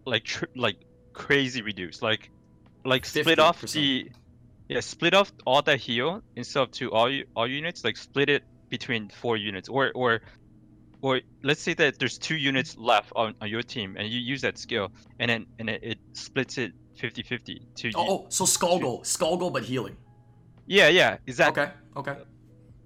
[0.05, 0.77] like tr- like
[1.13, 2.01] crazy reduce.
[2.01, 2.31] Like
[2.85, 3.73] like split off 50%.
[3.73, 4.11] the
[4.69, 7.83] yeah split off all that heal instead of to all u- all units.
[7.83, 10.21] Like split it between four units or or
[11.01, 14.41] or let's say that there's two units left on, on your team and you use
[14.41, 18.09] that skill and then and it, it splits it 50-50 to Oh, you.
[18.09, 19.95] oh so Skogul, Skogul, but healing.
[20.65, 22.15] yeah yeah exactly Okay, okay.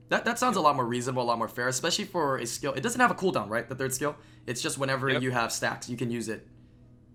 [0.10, 2.74] That, that sounds a lot more reasonable, a lot more fair, especially for a skill.
[2.74, 3.66] It doesn't have a cooldown, right?
[3.70, 4.18] The third skill.
[4.46, 5.22] It's just whenever Yep.
[5.22, 6.46] you have stacks, you can use it.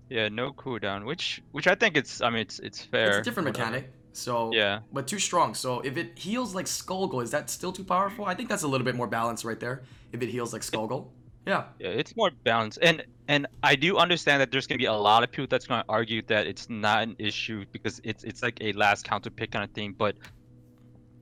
[0.09, 3.23] yeah no cooldown which which i think it's i mean it's it's fair It's a
[3.23, 3.93] different mechanic.
[4.17, 5.55] So yeah but too strong.
[5.55, 8.25] So if it heals like Skogul, is that still too powerful?
[8.25, 9.83] I think that's a little bit more balanced right there.
[10.13, 11.09] If it heals like Skogul.
[11.47, 11.65] Yeah.
[11.79, 15.23] yeah it's more balanced and and i do understand that there's gonna be a lot
[15.23, 18.73] of people that's gonna argue that it's not an issue because it's it's like a
[18.73, 20.17] last counter pick kind of thing but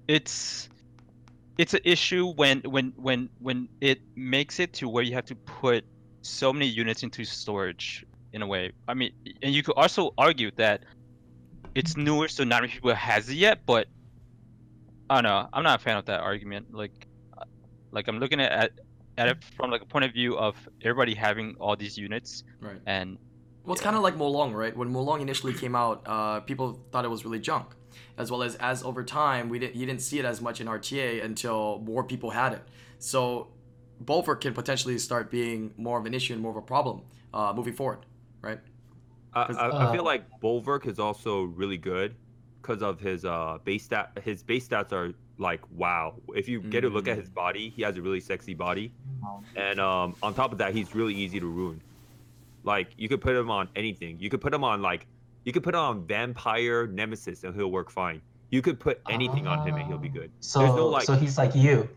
[0.09, 0.70] it's
[1.59, 5.35] it's an issue when when when when it makes it to where you have to
[5.35, 5.85] put
[6.22, 10.50] so many units into storage in a way i mean and you could also argue
[10.57, 10.85] that
[11.74, 13.88] it's newer so not many people has it yet but
[15.10, 16.92] i don't know i'm not a fan of that argument like
[17.92, 18.72] like i'm looking at at,
[19.18, 22.80] at it from like a point of view of everybody having all these units Right.
[22.87, 23.18] and
[23.64, 23.84] Well, it's Yeah.
[23.87, 24.76] kind of like Molong, right?
[24.76, 27.66] When Molong initially came out, uh, people thought it was really junk,
[28.18, 30.66] as well as as over time, we didn't you didn't see it as much in
[30.68, 32.62] RTA until more people had it.
[32.98, 33.48] So,
[34.02, 37.52] Bolverk can potentially start being more of an issue and more of a problem uh,
[37.56, 38.04] moving forward,
[38.42, 38.60] right?
[39.34, 42.14] I, 'Cause- I, I feel Uh, like Bolverk is also really good
[42.62, 44.18] because of his uh base stat.
[44.24, 46.14] His base stats are like wow.
[46.34, 47.34] If you get a look at his Mm.
[47.34, 48.92] body, he has a really sexy body,
[49.56, 51.80] and um on top of that, he's really easy to ruin.
[52.62, 54.18] Like you could put him on anything.
[54.20, 55.06] You could put him on like
[55.44, 58.22] you could put him on Vampire Nemesis and he'll work fine.
[58.50, 60.30] You could put anything on him and he'll be good.
[60.40, 61.88] So, There's no, like- so he's like you.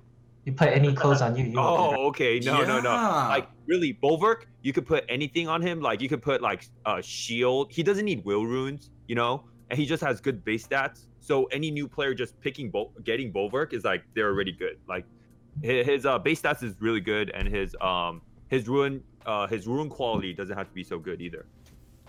[0.48, 1.60] You put any clothes on you, you.
[1.60, 2.40] will be Oh, okay.
[2.40, 2.90] No, no, no.
[2.90, 5.82] Like really, Bolverk, you could put anything on him.
[5.82, 7.70] Like you could put like a shield.
[7.70, 11.08] He doesn't need will runes, you know, and he just has good base stats.
[11.20, 14.78] So any new player just picking Bul- getting Bolverk is like they're already good.
[14.88, 15.06] Like
[15.62, 19.68] His, his uh, base stats is really good, and his um his ruin uh his
[19.68, 21.46] ruin quality doesn't have to be so good either.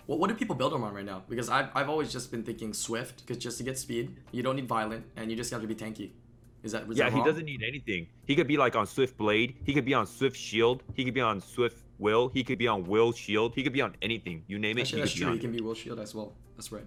[0.05, 1.23] What, what do people build him on right now?
[1.27, 4.55] Because I've, I've always just been thinking Swift, because just to get speed, you don't
[4.55, 6.11] need Violent, and you just have to be tanky.
[6.61, 8.07] Is that is yeah, that he doesn't need anything.
[8.25, 9.55] He could be like on Swift Blade.
[9.63, 10.83] He could be on Swift Shield.
[10.93, 12.29] He could be on Swift Will.
[12.29, 13.55] He could be on Will Shield.
[13.55, 14.43] He could be on anything.
[14.47, 14.81] You name it.
[14.81, 15.33] Actually, he that's true.
[15.33, 16.33] He can be Will Shield as well.
[16.57, 16.85] That's right.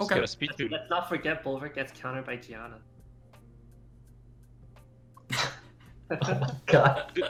[0.00, 0.14] Okay.
[0.14, 2.78] get a speed Let's, let's not forget Bolverk gets countered by Gianna.
[6.10, 7.12] Oh my god.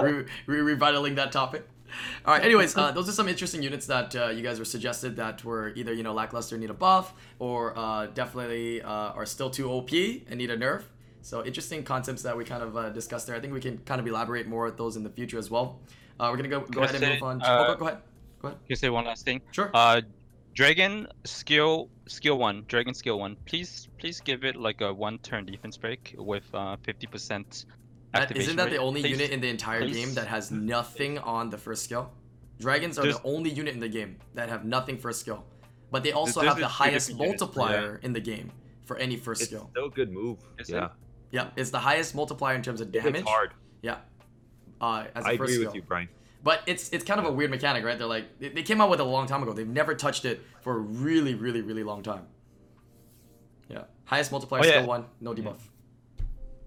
[0.00, 1.68] re- re- revitalizing that topic.
[2.24, 2.44] All right.
[2.44, 5.72] Anyways, uh, those are some interesting units that uh, you guys were suggested that were
[5.74, 9.90] either you know lackluster, need a buff, or uh, definitely uh, are still too OP
[9.92, 10.82] and need a nerf.
[11.22, 13.36] So interesting concepts that we kind of uh, discussed there.
[13.36, 15.80] I think we can kind of elaborate more at those in the future as well.
[16.18, 17.42] Uh, we're gonna go go I ahead and move on.
[17.44, 17.98] oh, go, go ahead.
[18.40, 18.58] Go ahead.
[18.58, 19.40] Can you say one last thing?
[19.52, 19.70] Sure.
[19.72, 20.00] Uh,
[20.54, 23.36] Dragon skill skill one, Dragon skill one.
[23.46, 27.64] Please please give it like a one turn defense break with uh fifty percent
[28.12, 28.42] That, activation.
[28.50, 29.10] isn't that the only Please.
[29.12, 29.96] unit in the entire please.
[29.96, 32.10] game that has nothing on the first skill?
[32.60, 35.44] Dragons are There's- the only unit in the game that have nothing first skill,
[35.90, 38.52] but they also have the highest different units, multiplier in the game
[38.84, 39.68] for any first It's skill.
[39.72, 40.38] still a good move.
[40.58, 40.74] Is it?
[40.74, 40.88] yeah,
[41.30, 43.24] Yeah, it's the highest multiplier in terms of It hits damage.
[43.24, 43.54] hard.
[43.80, 43.96] Yeah,
[44.80, 45.66] uh, as a I first agree skill.
[45.66, 46.08] with you, Brian.
[46.44, 47.96] But it's it's kind of a weird mechanic, right?
[47.98, 49.52] They're like they, they came out with it a long time ago.
[49.54, 52.26] They've never touched it for a really, really, really long time.
[53.68, 54.72] Yeah, highest multiplier Oh, yeah.
[54.72, 55.58] skill one, no debuff.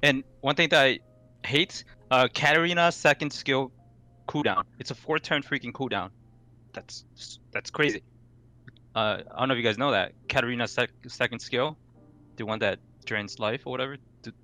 [0.02, 1.00] And one thing that I
[1.46, 3.72] hate, uh, Katarina second skill
[4.30, 4.64] cooldown.
[4.80, 6.10] It's a four turn freaking cooldown.
[6.74, 7.06] That's
[7.54, 8.04] that's crazy.
[8.96, 11.78] Uh, I don't know if you guys know that Katarina sec- second skill,
[12.38, 13.98] the one that drains life or whatever.
[14.24, 14.36] th-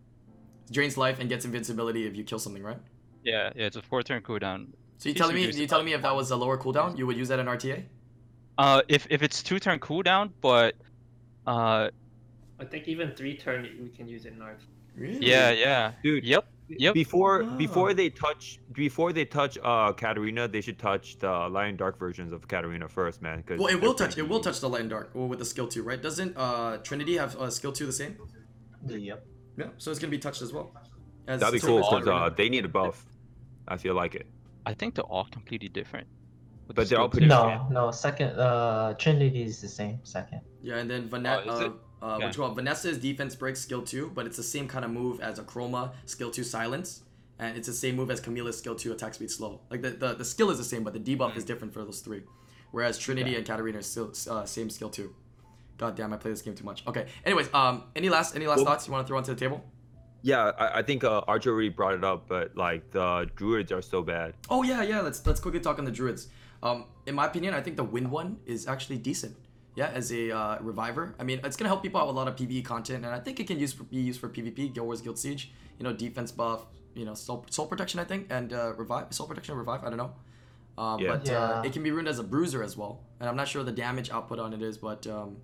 [0.72, 2.78] Drains life and gets invincibility if you kill something, right?
[3.24, 4.68] Yeah, yeah, it's a four turn cooldown.
[4.98, 7.08] So you Please telling me you telling me if that was a lower cooldown, you
[7.08, 7.84] would use that in RTA?
[8.58, 10.76] Uh, if if it's two turn cooldown, but
[11.46, 11.90] uh,
[12.60, 14.66] I think even three turn we can use it in RTA.
[14.96, 15.26] Really?
[15.26, 16.46] yeah, yeah, Dude, yep,
[16.80, 16.94] yep.
[16.94, 17.56] Before Ah.
[17.58, 22.32] before they touch before they touch uh Katarina, they should touch the Lion Dark versions
[22.34, 23.44] of Katarina first, man.
[23.44, 24.18] 'cause Well, it will touch.
[24.18, 25.12] It will touch the light and dark.
[25.14, 26.02] Well, with the skill two, right?
[26.02, 28.18] Doesn't uh Trinity have uh, skill two the same?
[28.88, 29.26] Yep.
[29.58, 29.66] Yeah.
[29.78, 30.74] So it's gonna be touched as well.
[31.28, 33.06] As That'd be cool because uh, they need a buff.
[33.68, 34.28] I feel like it.
[34.66, 36.08] I think they're all completely different.
[36.68, 37.30] But the they're all pretty two.
[37.30, 37.92] No, no.
[37.92, 40.00] Second, uh, Trinity is the same.
[40.04, 40.42] Second.
[40.64, 42.56] Yeah, and then Vanessa, Oh, is uh, uh, which one?
[42.56, 45.92] Vanessa's defense break skill two, but it's the same kind of move as a Chroma
[46.06, 47.02] skill two silence,
[47.40, 49.62] and it's the same move as Camilla's skill two attack speed slow.
[49.70, 51.38] Like the, the, the skill is the same, but the debuff Mm.
[51.38, 52.24] is different for those three.
[52.72, 55.14] Whereas Trinity and Katarina are still uh, same skill two.
[55.78, 56.86] God damn, I play this game too much.
[56.88, 57.08] Okay.
[57.26, 59.64] Anyways, um, any last any last Well- thoughts you want to throw onto the table?
[60.24, 63.82] Yeah, I, I think uh, Archer already brought it up, but like the druids are
[63.82, 64.36] so bad.
[64.52, 65.02] Oh yeah, yeah.
[65.02, 66.28] Let's let's quickly talk on the druids.
[66.62, 69.36] Um, in my opinion, I think the wind one is actually decent.
[69.76, 71.16] Yeah, as a uh, reviver.
[71.20, 73.20] I mean, it's gonna help people out with a lot of PvE content, and I
[73.20, 75.52] think it can use for, be used for PvP, Guild Wars, Guild Siege.
[75.78, 76.66] You know, defense buff.
[76.94, 78.00] You know, soul, soul protection.
[78.00, 79.84] I think, and uh, revive, soul protection, or revive.
[79.86, 80.12] I don't know.
[80.78, 81.08] Um, Yeah.
[81.12, 81.64] But Uh, Yeah.
[81.68, 84.10] it can be ruined as a bruiser as well, and I'm not sure the damage
[84.12, 85.38] output on it is, but um,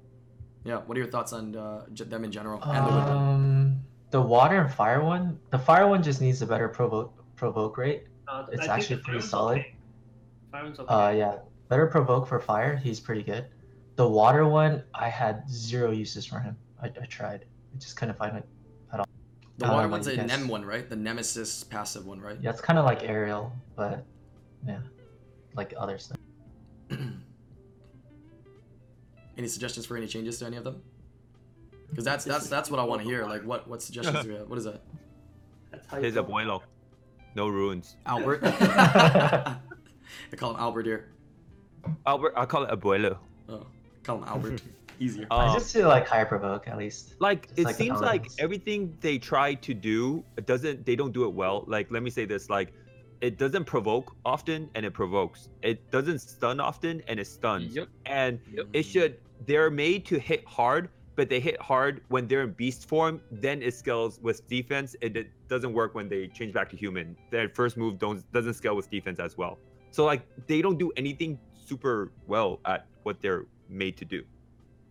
[0.65, 0.79] yeah.
[0.85, 2.91] What are your thoughts on uh, them in general and the?
[2.91, 3.77] Um,
[4.11, 5.39] the water and fire one.
[5.51, 8.03] The fire one just needs a better provoke provoke rate.
[8.27, 9.59] Uh, It's I actually pretty solid.
[9.59, 9.75] okay.
[10.51, 10.93] Fireman's okay.
[10.93, 11.35] Uh, yeah,
[11.69, 12.75] better provoke for fire.
[12.75, 13.45] He's pretty good.
[13.97, 16.55] The water one, I had zero uses for him.
[16.81, 17.45] I, I tried.
[17.75, 18.47] I just couldn't find it.
[19.57, 20.87] The I don't water know, one's a you Nem one, right?
[20.87, 22.37] The Nemesis passive one, right?
[22.39, 24.05] Yeah, it's kind of like aerial, but
[24.67, 24.81] yeah,
[25.55, 26.17] like other stuff.
[29.37, 30.81] Any suggestions for any changes to any of them?
[31.89, 33.25] Because that's that's that's what I want to hear.
[33.25, 34.47] Like, what what suggestions do we have?
[34.47, 34.81] What is that?
[35.71, 36.23] That's how you His go.
[36.23, 36.61] abuelo,
[37.35, 37.95] no ruins.
[38.05, 38.41] Albert.
[38.43, 39.57] I
[40.35, 41.09] call him Albert here.
[42.05, 43.17] Albert, I call it abuelo.
[43.47, 43.65] Oh,
[44.07, 44.61] call him Albert.
[44.99, 45.27] Easier.
[45.29, 47.13] I Um, just feel like higher provoke at least.
[47.19, 51.23] like Just it like seems like everything they try to do doesn't they don't do
[51.25, 52.73] it well like let me say this like
[53.21, 57.87] it doesn't provoke often and it provokes it doesn't stun often and it stuns Yep.
[58.07, 58.65] and Yep.
[58.73, 59.11] it should
[59.45, 63.61] they're made to hit hard but they hit hard when they're in beast form then
[63.61, 67.49] it scales with defense and it doesn't work when they change back to human their
[67.49, 69.59] first move don't doesn't scale with defense as well
[69.91, 71.37] so like they don't do anything
[71.69, 74.23] super well at what they're made to do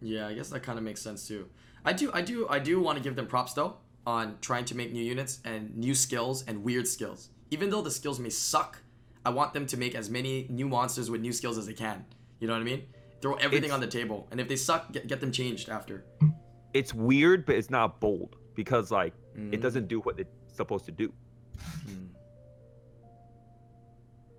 [0.02, 1.48] Yeah, I guess that kind of makes sense too.
[1.84, 4.76] I do, I do, I do want to give them props though on trying to
[4.76, 7.30] make new units and new skills and weird skills.
[7.50, 8.78] Even though the skills may suck,
[9.24, 12.04] I want them to make as many new monsters with new skills as they can.
[12.40, 12.82] You know what I mean?
[13.22, 16.04] Throw everything It's- on the table, and if they suck, get, get them changed after.
[16.74, 19.52] it's weird but it's not bold because like Mm.
[19.54, 21.12] it doesn't do what it's supposed to do
[21.88, 22.08] Mm.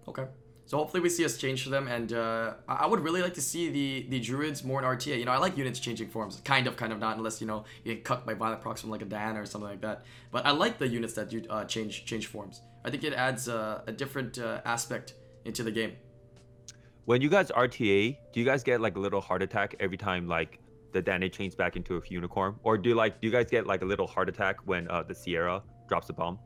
[0.08, 0.26] Okay.
[0.68, 3.42] So hopefully we see us change for them, and uh, I would really like to
[3.42, 5.18] see the the druids more in RTA.
[5.18, 7.64] You know, I like units changing forms, kind of, kind of not, unless you know
[7.86, 10.04] you get cut by violent from like a Diana or something like that.
[10.30, 12.62] But I like the units that do uh, change change forms.
[12.84, 15.14] I think it adds uh, a different uh, aspect
[15.46, 15.94] into the game.
[17.06, 20.28] When you guys RTA, do you guys get like a little heart attack every time
[20.28, 20.60] like
[20.92, 23.84] the Diana changes back into a unicorn, or do like do you guys get like
[23.84, 26.40] a little heart attack when uh, the Sierra drops a bomb?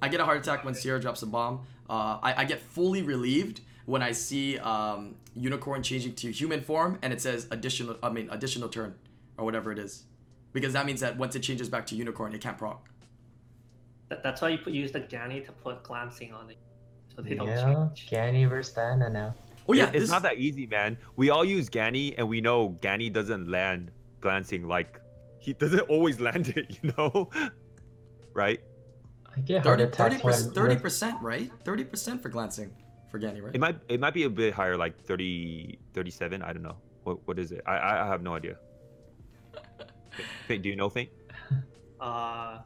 [0.00, 1.66] I get a heart attack when Sierra drops a bomb.
[1.88, 6.98] Uh, I, I get fully relieved when I see um, unicorn changing to human form
[7.02, 7.96] and it says additional.
[8.02, 8.94] I mean additional turn
[9.38, 10.04] or whatever it is,
[10.52, 12.88] because that means that once it changes back to unicorn, it can't proc.
[14.08, 16.58] That, that's why you put use the Ganny to put glancing on it,
[17.14, 18.08] so they don't Yeah, change.
[18.10, 19.34] Gany versus Diana now.
[19.68, 20.96] Oh yeah, It- it's this- not that easy, man.
[21.16, 25.00] We all use Gany, and we know Gany doesn't land glancing like
[25.38, 27.30] he doesn't always land it, you know,
[28.32, 28.60] right?
[29.36, 31.50] I get 30 attacks when 30 percent, right?
[31.64, 32.70] Thirty percent for glancing
[33.10, 33.54] for Ganny, right?
[33.54, 36.42] It might it might be a bit higher, like 30, 37.
[36.42, 36.76] I don't know.
[37.04, 37.62] What what is it?
[37.66, 38.56] I I, I have no idea.
[40.48, 41.10] Fink, do you know, Fink?
[42.00, 42.58] Uh,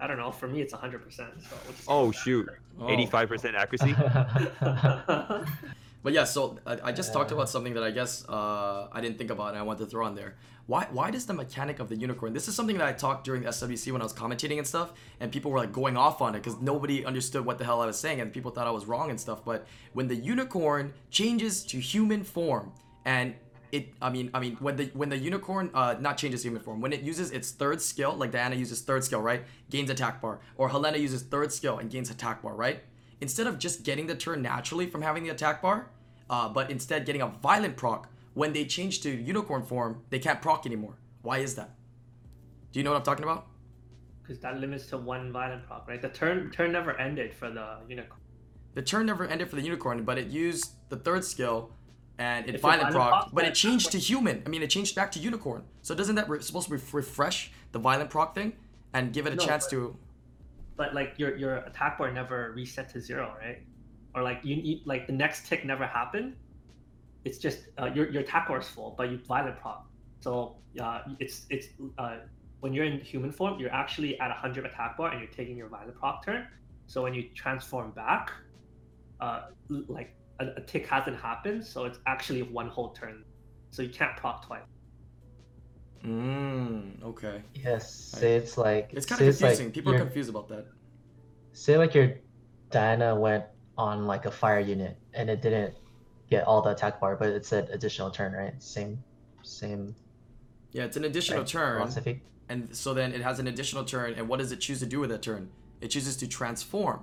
[0.00, 0.30] I don't know.
[0.30, 1.30] For me, it's hundred percent.
[1.42, 2.48] So we'll Oh shoot,
[2.80, 2.88] Oh.
[2.88, 3.94] eighty five percent accuracy.
[6.02, 9.18] But yeah, so I, I just talked about something that I guess uh, I didn't
[9.18, 10.36] think about and I wanted to throw on there.
[10.66, 12.32] Why why does the mechanic of the unicorn?
[12.32, 15.30] This is something that I talked during SWC when I was commentating and stuff, and
[15.30, 17.98] people were like going off on it because nobody understood what the hell I was
[17.98, 19.44] saying, and people thought I was wrong and stuff.
[19.44, 22.72] But when the unicorn changes to human form,
[23.04, 23.34] and
[23.72, 26.80] it, I mean, I mean, when the when the unicorn uh, not changes human form,
[26.80, 30.40] when it uses its third skill, like Diana uses third skill, right, gains attack bar,
[30.56, 32.82] or Helena uses third skill and gains attack bar, right?
[33.22, 35.86] Instead of just getting the turn naturally from having the attack bar,
[36.28, 38.08] uh, but instead getting a violent proc.
[38.34, 40.96] When they change to unicorn form, they can't proc anymore.
[41.20, 41.70] Why is that?
[42.72, 43.46] Do you know what I'm talking about?
[44.22, 46.00] because that limits to one violent proc, right?
[46.00, 48.20] The turn turn never ended for the unicorn.
[48.74, 51.70] The turn never ended for the unicorn, but it used the third skill
[52.18, 54.42] and it violent proc, but it changed to human.
[54.46, 55.64] I mean, it changed back to unicorn.
[55.82, 58.52] So doesn't that re- supposed to re- refresh the violent proc thing
[58.94, 59.96] and give it a No, chance but- to?
[60.76, 63.62] But like your your attack bar never reset to zero, right?
[64.14, 66.36] Or like you, need like the next tick never happened.
[67.24, 69.86] It's just uh, your your attack bar is full, but you violent prop.
[70.20, 71.68] So uh, it's it's
[71.98, 72.16] uh,
[72.60, 75.68] when you're in human form, you're actually at 100 attack bar and you're taking your
[75.68, 76.46] violent proc turn.
[76.86, 78.30] So when you transform back,
[79.20, 83.24] uh, like a, a tick hasn't happened, so it's actually one whole turn.
[83.70, 84.62] So you can't proc twice.
[86.04, 87.02] Mmm.
[87.04, 87.42] Okay.
[87.54, 89.72] yes, say it's like It's kind of it's like confusing.
[89.72, 90.66] People are confused about that.
[91.52, 92.14] Say like your
[92.70, 93.44] Diana went
[93.78, 95.74] on like a fire unit and it didn't
[96.30, 98.60] get all the attack bar, but it said additional turn, right?
[98.62, 99.02] Same,
[99.42, 99.94] same
[100.72, 101.78] Yeah, it's an additional turn.
[101.80, 102.22] philosophy.
[102.48, 105.00] and so then it has an additional turn and what does it choose to do
[105.00, 105.50] with that turn
[105.80, 107.00] it chooses to transform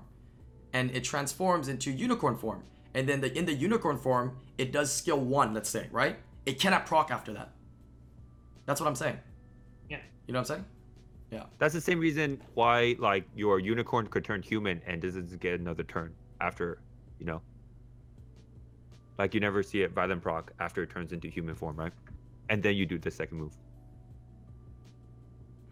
[0.74, 4.92] and it transforms into unicorn form and then the in the unicorn form it does
[4.92, 7.52] skill one let's say right it cannot proc after that
[8.70, 9.18] that's what i'm saying
[9.90, 9.98] Yeah.
[10.28, 10.66] you know what i'm saying
[11.32, 11.46] Yeah.
[11.60, 15.84] That's the same reason why like your unicorn could turn human and doesn't get another
[15.84, 16.10] turn
[16.42, 16.68] after,
[17.20, 17.40] you know.
[19.20, 21.94] Like you never see it violent proc after it turns into human form, right?
[22.50, 23.54] And then you do the second move.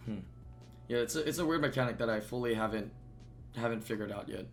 [0.05, 0.21] Hmm.
[0.87, 2.91] yeah it's a, it's a weird mechanic that i fully haven't
[3.63, 4.45] haven't figured out yet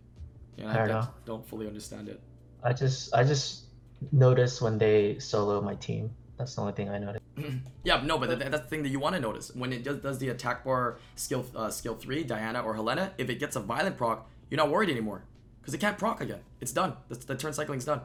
[0.57, 1.09] and Fair I, I enough.
[1.31, 2.19] don't fully understand it
[2.63, 3.65] I just I just
[4.11, 6.09] noticed when they solo my team.
[6.37, 7.23] That's the only thing I noticed.
[7.83, 9.97] yeah, no, but that, that's the thing that you want to notice when it does,
[9.99, 13.13] does the attack bar skill uh, skill three, Diana or Helena.
[13.17, 15.23] If it gets a violent proc, you're not worried anymore
[15.61, 16.39] because it can't proc again.
[16.59, 16.93] It's done.
[17.07, 18.01] The, the turn cycling's done.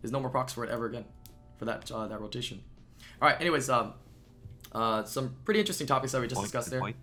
[0.00, 1.04] There's no more procs for it ever again
[1.58, 2.62] for that uh, that rotation.
[3.20, 3.40] All right.
[3.40, 3.94] Anyways, um,
[4.72, 6.80] uh, some pretty interesting topics that we just Point, discussed there.
[6.80, 6.96] point.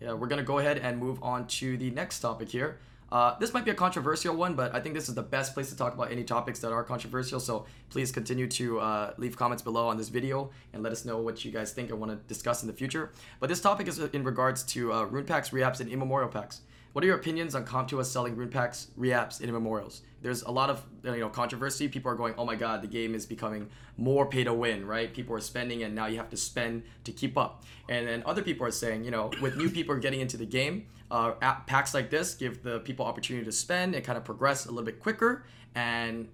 [0.00, 2.78] Yeah, we're gonna go ahead and move on to the next topic here.
[3.12, 5.68] Uh, this might be a controversial one, but I think this is the best place
[5.68, 7.40] to talk about any topics that are controversial.
[7.40, 11.18] So please continue to uh, leave comments below on this video and let us know
[11.18, 13.12] what you guys think and want to discuss in the future.
[13.38, 16.62] But this topic is in regards to uh, rune packs, reapps, and immemorial packs.
[16.94, 20.02] What are your opinions on Com2uS selling rune packs, reaps, and immemorials?
[20.20, 21.88] There's a lot of you know controversy.
[21.88, 25.12] People are going, "Oh my God, the game is becoming more pay to win." Right?
[25.12, 27.64] People are spending, and now you have to spend to keep up.
[27.88, 30.86] And then other people are saying, you know, with new people getting into the game,
[31.12, 31.32] uh,
[31.66, 34.84] packs like this give the people opportunity to spend and kind of progress a little
[34.84, 35.44] bit quicker
[35.74, 36.26] and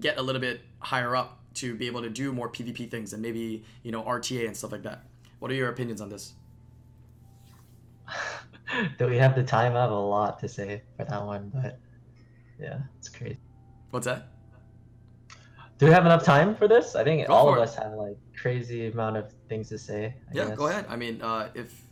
[0.00, 3.20] get a little bit higher up to be able to do more PvP things and
[3.20, 5.04] maybe you know RTA and stuff like that.
[5.38, 6.32] What are your opinions on this?
[8.98, 9.76] Do we have the time?
[9.76, 11.78] I have a lot to say for that one, but
[12.58, 13.38] yeah, it's crazy.
[13.90, 14.28] What's that?
[15.76, 16.94] Do we have enough time for this?
[16.94, 17.62] I think Go all of it.
[17.62, 20.14] us have like crazy amount of things to say.
[20.30, 20.86] I Yeah, go ahead.
[20.88, 21.82] I mean, uh, if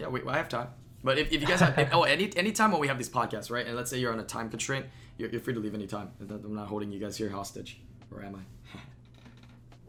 [0.00, 0.68] yeah, wait, I have time.
[1.04, 3.50] But if, if you guys have if, oh any anytime when we have these podcasts,
[3.50, 3.66] right?
[3.66, 4.86] And let's say you're on a time constraint,
[5.18, 6.10] you're, you're free to leave anytime.
[6.20, 7.80] I'm not holding you guys here hostage,
[8.10, 8.78] or am I?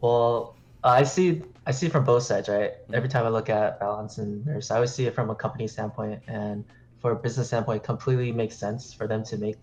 [0.00, 2.72] Well, I see I see from both sides, right?
[2.88, 2.94] Mhm.
[2.94, 5.66] Every time I look at balance and nerfs, I always see it from a company
[5.66, 6.62] standpoint and
[7.00, 9.56] for a business standpoint, it completely makes sense for them to make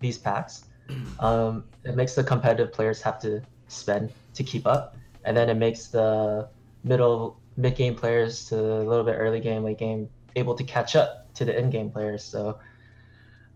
[0.00, 0.64] these packs.
[1.20, 5.54] Um, it makes the competitive players have to spend to keep up, and then it
[5.54, 6.48] makes the
[6.84, 10.96] middle mid game players to a little bit early game, late game able to catch
[10.96, 12.24] up to the end game players.
[12.24, 12.58] So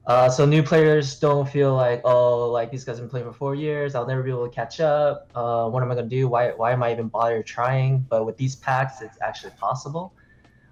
[0.06, 3.32] uh, so new players don't feel like, oh, like these guys have been playing for
[3.32, 3.96] four years.
[3.96, 5.28] I'll never be able to catch up.
[5.34, 6.28] Uh, what am I gonna do?
[6.28, 7.98] Why why am I even bother trying?
[8.08, 10.14] But with these packs, it's actually possible.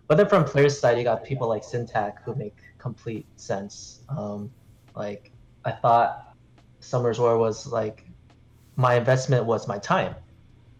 [0.06, 4.02] But then from players' side, you got people like Syntac who make complete sense.
[4.08, 4.52] Um,
[4.94, 5.32] like
[5.64, 6.36] I thought
[6.80, 8.04] Summoners War was like
[8.76, 10.14] my investment was my time,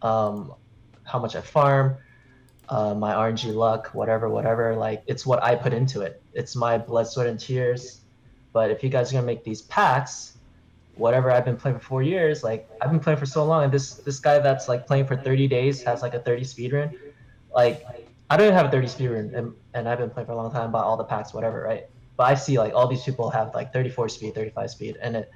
[0.03, 0.55] um,
[1.03, 1.97] how much I farm,
[2.69, 4.75] uh, my RNG luck, whatever, whatever.
[4.75, 6.23] Like it's what I put into it.
[6.33, 8.01] It's my blood, sweat, and tears.
[8.53, 10.37] But if you guys are gonna make these packs,
[10.97, 13.73] whatever I've been playing for four years, like I've been playing for so long, and
[13.73, 16.95] this this guy that's like playing for 30 days has like a 30 speed run.
[17.55, 17.85] Like
[18.31, 20.37] I don't even have a 30 speed run, and, and I've been playing for a
[20.37, 21.85] long time, bought all the packs, whatever, right?
[22.17, 25.31] But I see like all these people have like 34 speed, 35 speed, and it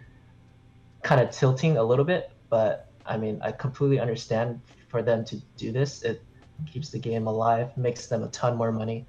[1.03, 2.31] kind of tilting a little bit.
[2.49, 6.03] But I mean, I completely understand for them to do this.
[6.03, 6.23] It
[6.67, 9.07] keeps the game alive, makes them a ton more money.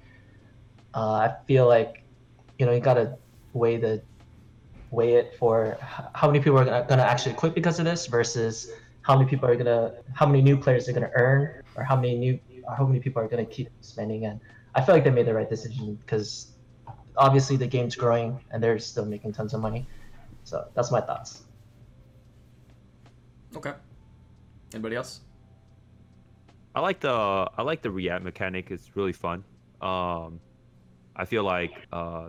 [0.94, 2.02] Uh, I feel like,
[2.58, 3.16] you know, you gotta
[3.52, 4.02] weigh the
[4.90, 5.78] weigh it for
[6.14, 8.72] how many people are gonna, gonna actually quit because of this versus
[9.02, 12.16] how many people are gonna how many new players are gonna earn or how many
[12.16, 12.38] new
[12.76, 14.40] how many people are gonna keep spending and
[14.74, 16.52] I feel like they made the right decision because
[17.16, 19.86] obviously the game's growing and they're still making tons of money.
[20.44, 21.42] So that's my thoughts.
[23.56, 23.74] Okay.
[24.72, 25.20] Anybody else?
[26.74, 28.70] I like the I like the react mechanic.
[28.70, 29.44] It's really fun.
[29.80, 30.40] Um,
[31.16, 32.28] I feel like uh,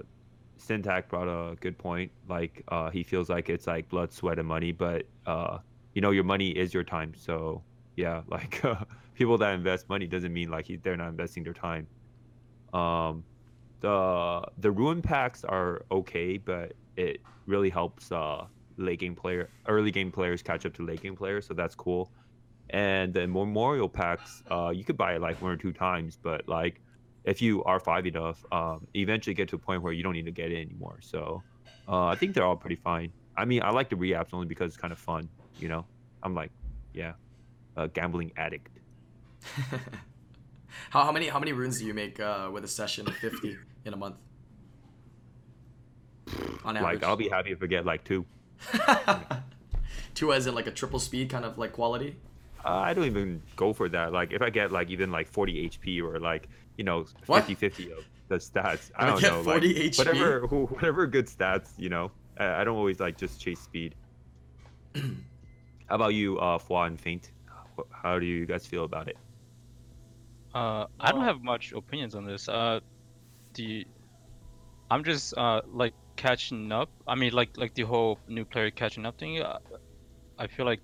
[0.58, 2.12] Syntac brought a good point.
[2.28, 5.60] Like uh, he feels like it's like blood, sweat, and money, but uh,
[5.94, 7.14] you know your money is your time.
[7.16, 7.64] So
[7.96, 8.84] yeah, like uh,
[9.14, 11.86] people that invest money doesn't mean like he, they're not investing their time.
[12.74, 13.24] Um,
[13.82, 18.46] the the ruin packs are okay, but it really helps uh,
[18.78, 21.46] late game player, early game players catch up to late game players.
[21.46, 22.12] So that's cool
[22.72, 26.48] and the memorial packs uh, you could buy it like one or two times but
[26.48, 26.82] like
[27.24, 30.26] if you are five enough um, eventually get to a point where you don't need
[30.26, 31.44] to get it anymore so
[31.88, 34.68] uh, i think they're all pretty fine i mean i like the reapps only because
[34.68, 35.86] it's kind of fun you know
[36.24, 36.52] i'm like
[36.94, 37.14] yeah
[37.78, 38.80] a gambling addict
[40.90, 43.58] how, how many how many runes do you make uh, with a session of 50
[43.86, 44.16] in a month?
[46.64, 47.02] On average.
[47.02, 48.26] like i'll be happy if i get like two
[50.14, 52.16] Two as in like a triple speed kind of like quality.
[52.66, 55.70] Uh, i don't even go for that like if i get like even like 40
[55.70, 57.46] hp or like you know What?
[57.48, 59.98] 50 50 of the stats i I don't get know 40 like, HP?
[59.98, 63.96] whatever whatever good stats you know I, I don't always like just chase speed
[64.96, 67.32] how about you uh Fwa and faint
[67.92, 69.18] how do you guys feel about it
[70.54, 72.50] Uh, I don't have much opinions on this.
[72.50, 72.80] Uh,
[73.56, 73.86] the
[74.90, 76.90] I'm just uh like catching up.
[77.08, 79.42] I mean, like like the whole new player catching up thing.
[79.42, 79.60] Uh,
[80.38, 80.82] I feel like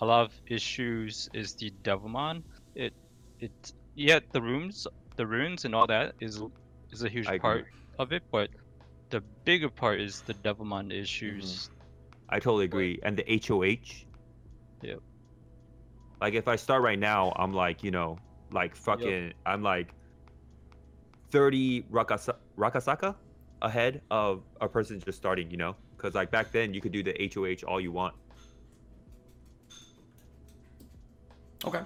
[0.00, 2.42] a lot of issues is the Devilmon.
[2.74, 2.92] It
[3.40, 4.86] it yeah the runes
[5.16, 6.42] the runes and all that is
[6.90, 7.40] is a huge I agree.
[7.40, 7.66] part
[7.98, 8.50] of it, but
[9.10, 11.68] the bigger part is the Devilmon issues.
[11.68, 11.72] Mm-hmm.
[12.28, 12.98] I totally agree.
[13.02, 14.04] And the HOH.
[14.82, 15.00] Yep.
[16.20, 18.18] Like if I start right now, I'm like, you know,
[18.50, 19.94] like fucking, I'm like
[21.30, 23.14] 30 Rakasa- Rakasaka
[23.62, 25.76] ahead of a person just starting, you know?
[25.96, 28.14] Because like back then, you could do the HOH all you want.
[31.64, 31.80] Okay.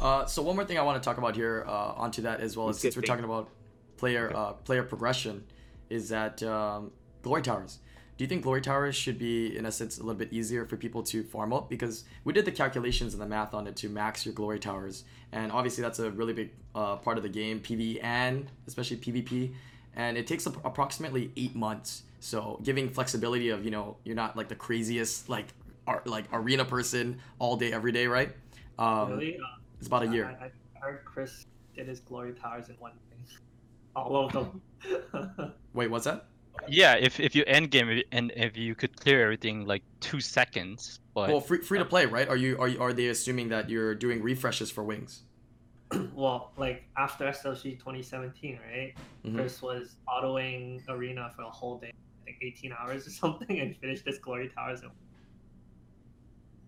[0.00, 2.56] Uh, so one more thing I want to talk about here uh, onto that as
[2.56, 3.48] well as since we're talking about
[3.96, 4.34] player Okay.
[4.36, 5.44] uh, player progression
[5.90, 6.90] is that um,
[7.22, 7.78] glory towers.
[8.16, 10.76] Do you think glory towers should be in a sense a little bit easier for
[10.76, 13.88] people to farm up because we did the calculations and the math on it to
[13.88, 17.60] max your glory towers and obviously that's a really big uh, part of the game
[17.60, 19.54] PvE and especially PvP
[19.96, 24.36] and it takes ap- approximately eight months so giving flexibility of you know you're not
[24.36, 25.46] like the craziest like
[25.86, 28.30] ar- like arena person all day every day right
[28.78, 29.36] um, really?
[29.36, 30.26] Uh, it's about a year.
[30.40, 30.50] I, I
[30.80, 33.24] heard Chris did his glory towers in one thing.
[33.94, 34.62] All of them.
[35.74, 36.26] Wait, what's that?
[36.68, 41.00] Yeah, if if you end game and if you could clear everything like two seconds,
[41.14, 42.28] but Well, free, free to play, right?
[42.28, 45.22] Are you are you, are they assuming that you're doing refreshes for wings?
[46.14, 48.94] well, like after SWC 2017, right?
[49.24, 49.34] Mhm.
[49.34, 51.92] Chris was autoing arena for a whole day,
[52.22, 54.82] I think 18 hours or something, and finished his glory towers.
[54.82, 54.90] In...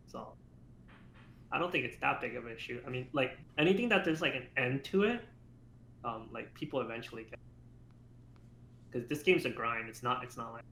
[0.07, 0.33] So,
[1.53, 2.81] I don't think it's that big of an issue.
[2.87, 5.21] I mean, like anything that there's like an end to it,
[6.05, 7.39] um, like people eventually get.
[8.91, 9.89] because this game's a grind.
[9.89, 10.25] It's not.
[10.25, 10.65] It's not like.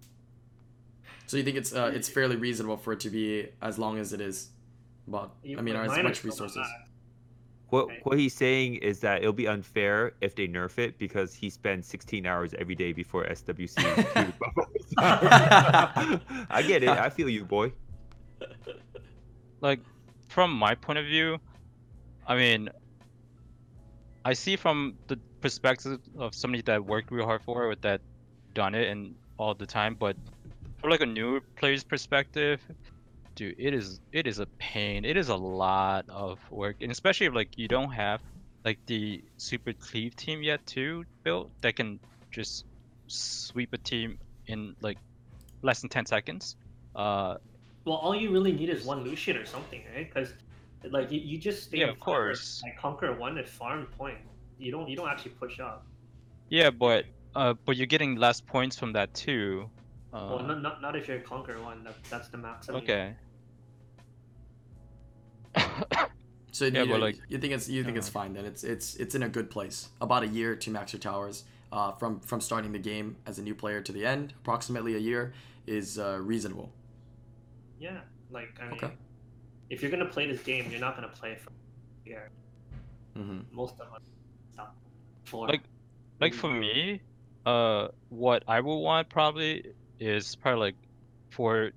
[1.27, 4.13] So you think it's uh, it's fairly reasonable for it to be as long as
[4.13, 4.51] it is,
[5.07, 6.67] but I mean, like, as much resources.
[7.69, 8.01] What Okay.
[8.03, 11.87] what he's saying is that it'll be unfair if they nerf it because he spends
[11.87, 13.79] 16 hours every day before SWC.
[14.99, 16.91] I get it.
[16.91, 17.73] I feel you, boy.
[19.63, 19.81] like
[20.33, 21.39] from my point of view,
[22.27, 22.71] I mean,
[24.25, 28.01] I see from the perspective of somebody that worked real hard for it, that
[28.55, 30.17] done it and all the time, but
[30.81, 32.61] from like a new player's perspective,
[33.35, 35.05] dude, it is it is a pain.
[35.05, 38.21] It is a lot of work, and especially if like you don't have
[38.65, 41.99] like the super cleave team yet too built that can
[42.31, 42.65] just
[43.09, 44.99] sweep a team in like
[45.63, 46.57] less than 10 seconds.
[46.95, 47.37] Uh,
[47.85, 50.13] Well, all you really need is one Lushen or something, right?
[50.13, 50.33] Because
[50.91, 52.63] like you, you just stay Yeah, of farm, course.
[52.63, 54.19] Like conquer one at farm point.
[54.59, 55.87] You don't you don't actually push up.
[56.49, 59.69] Yeah, but uh, but you're getting less points from that too.
[60.13, 61.85] Uh, well, not, not not if you're conquer one.
[61.85, 62.69] That, that's the max.
[62.69, 63.15] Okay.
[66.55, 68.45] So Yeah, you, but, like, you think it's you think it's uh, fine then?
[68.45, 69.89] It's it's it's in a good place.
[70.03, 71.45] About a year to max your towers.
[71.73, 74.99] Uh, from from starting the game as a new player to the end, approximately a
[74.99, 75.33] year
[75.67, 76.71] is uh, reasonable.
[77.83, 78.95] Yeah, like I mean, Okay.
[79.69, 82.31] if you're gonna play this game, you're not gonna play for a year.
[83.17, 84.01] hmm Most of us.
[84.53, 84.77] stop
[85.27, 85.67] For Like-
[86.21, 87.03] like for me,
[87.45, 89.65] uh, what I would want probably
[89.99, 90.79] is probably like
[91.33, 91.73] for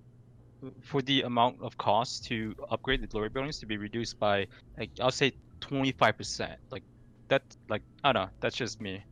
[0.83, 4.47] for the amount of cost to upgrade the glory buildings to be reduced by
[4.77, 6.59] like I'll say 25%.
[6.71, 6.83] Like
[7.29, 9.03] that like I don't know, that's just me.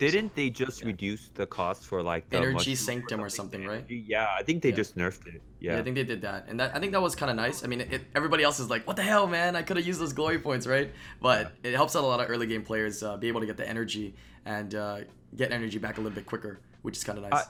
[0.00, 0.86] Didn't they just yeah.
[0.88, 3.84] reduce the cost for like the energy sanctum or something, right?
[3.88, 4.76] Yeah, I think they Yeah.
[4.76, 5.42] just nerfed it.
[5.60, 5.72] Yeah.
[5.74, 5.78] Yeah.
[5.78, 7.64] I think they did that, and that I think that was kind of nice.
[7.64, 9.56] I mean, it, everybody else is like, "What the hell, man?
[9.56, 12.28] I could have used those glory points, right?" But it helps out a lot of
[12.28, 14.14] early game players uh, be able to get the energy
[14.44, 14.98] and uh,
[15.36, 17.44] get energy back a little bit quicker, which is kind of nice.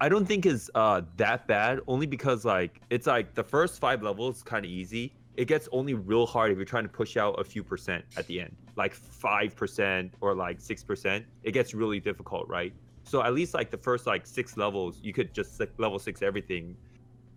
[0.00, 4.02] I don't think is uh that bad only because like it's like the first five
[4.02, 5.12] levels kind of easy.
[5.36, 8.26] It gets only real hard if you're trying to push out a few percent at
[8.26, 11.24] the end, like five percent or like six percent.
[11.42, 12.72] It gets really difficult, right?
[13.04, 16.22] So at least like the first like six levels, you could just like, level six
[16.22, 16.76] everything.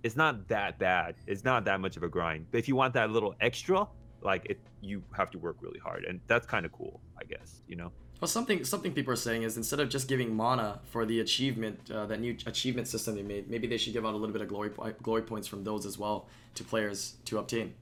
[0.04, 1.16] It's not that bad.
[1.26, 2.46] It's not that much of a grind.
[2.52, 3.88] But if you want that little extra,
[4.22, 7.62] like it, you have to work really hard, and that's kind of cool, I guess.
[7.68, 7.92] You know.
[8.22, 11.92] Well, something something people are saying is instead of just giving mana for the achievement,
[11.92, 14.42] uh, that new achievement system they made, maybe they should give out a little bit
[14.42, 14.70] of glory
[15.02, 17.74] glory points from those as well to players to obtain,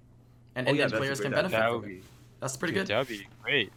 [0.55, 2.01] and, Oh, and yeah, then players great can benefit that from would it.
[2.01, 2.03] be
[2.43, 2.87] That's pretty good.
[2.87, 3.71] That would be great.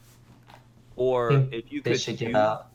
[0.96, 2.68] Or if you could should give use- out.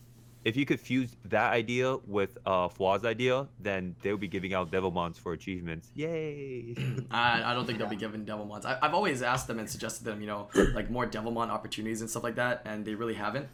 [0.44, 4.70] if you could fuse that idea with uh Flaws idea, then they'll be giving out
[4.70, 5.90] Devilmons for achievements.
[5.94, 6.74] Yay!
[7.10, 8.64] I, I don't think they'll be given Devilmons.
[8.64, 12.08] I, I've always asked them and suggested them, you know, like more Devilmon opportunities and
[12.08, 13.48] stuff like that, and they really haven't.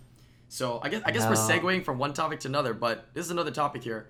[0.49, 1.49] So I guess I guess we're No.
[1.69, 4.09] segueing from one topic to another, but this is another topic here.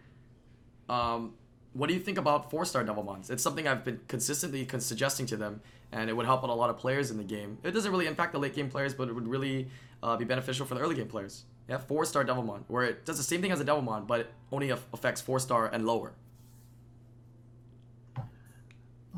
[0.89, 1.35] Um,
[1.73, 3.31] what do you think about four star Devilmons?
[3.31, 5.61] It's something I've been consistently con- suggesting to them,
[5.93, 7.59] and it would help out a lot of players in the game.
[7.63, 9.69] It doesn't really impact the late game players, but it would really
[10.03, 11.45] uh, be beneficial for the early game players.
[11.69, 14.31] Yeah, four star Devilmon, where it does the same thing as a Devilmon, but it
[14.53, 16.13] only aff- affects four star and lower.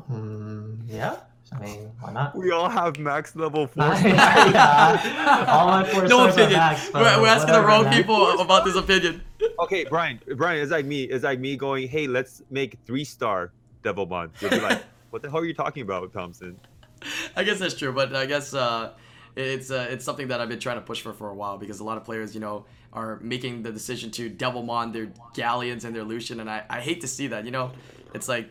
[0.07, 1.17] Hmm, yeah.
[1.53, 2.33] I mean, why not?
[2.35, 3.83] we all have max level four.
[3.83, 5.45] Yeah.
[5.49, 6.59] All my four no stars are opinion.
[6.59, 7.93] max, we're, we're asking the wrong man.
[7.93, 9.21] people about this opinion.
[9.59, 10.19] okay, Brian.
[10.37, 11.03] Brian, it's like me.
[11.03, 13.51] It's like me going, "Hey, let's make three star
[13.83, 14.81] Devilmon." You'll be like,
[15.11, 16.59] "What the hell are you talking about, Thompson?"
[17.35, 18.93] I guess that's true, but I guess uh,
[19.35, 21.79] it's uh, it's something that I've been trying to push for for a while because
[21.79, 25.95] a lot of players, you know, are making the decision to Devilmon their Galleons and
[25.95, 27.45] their Lushen, and I, I hate to see that.
[27.45, 27.71] You know,
[28.13, 28.49] it's like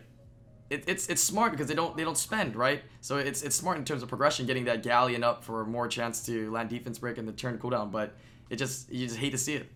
[0.69, 3.77] it, it's it's smart because they don't they don't spend right, so it's it's smart
[3.77, 7.17] in terms of progression, getting that Galleon up for more chance to land defense break
[7.17, 8.15] and the turn cooldown, but
[8.49, 9.67] it just you just hate to see it.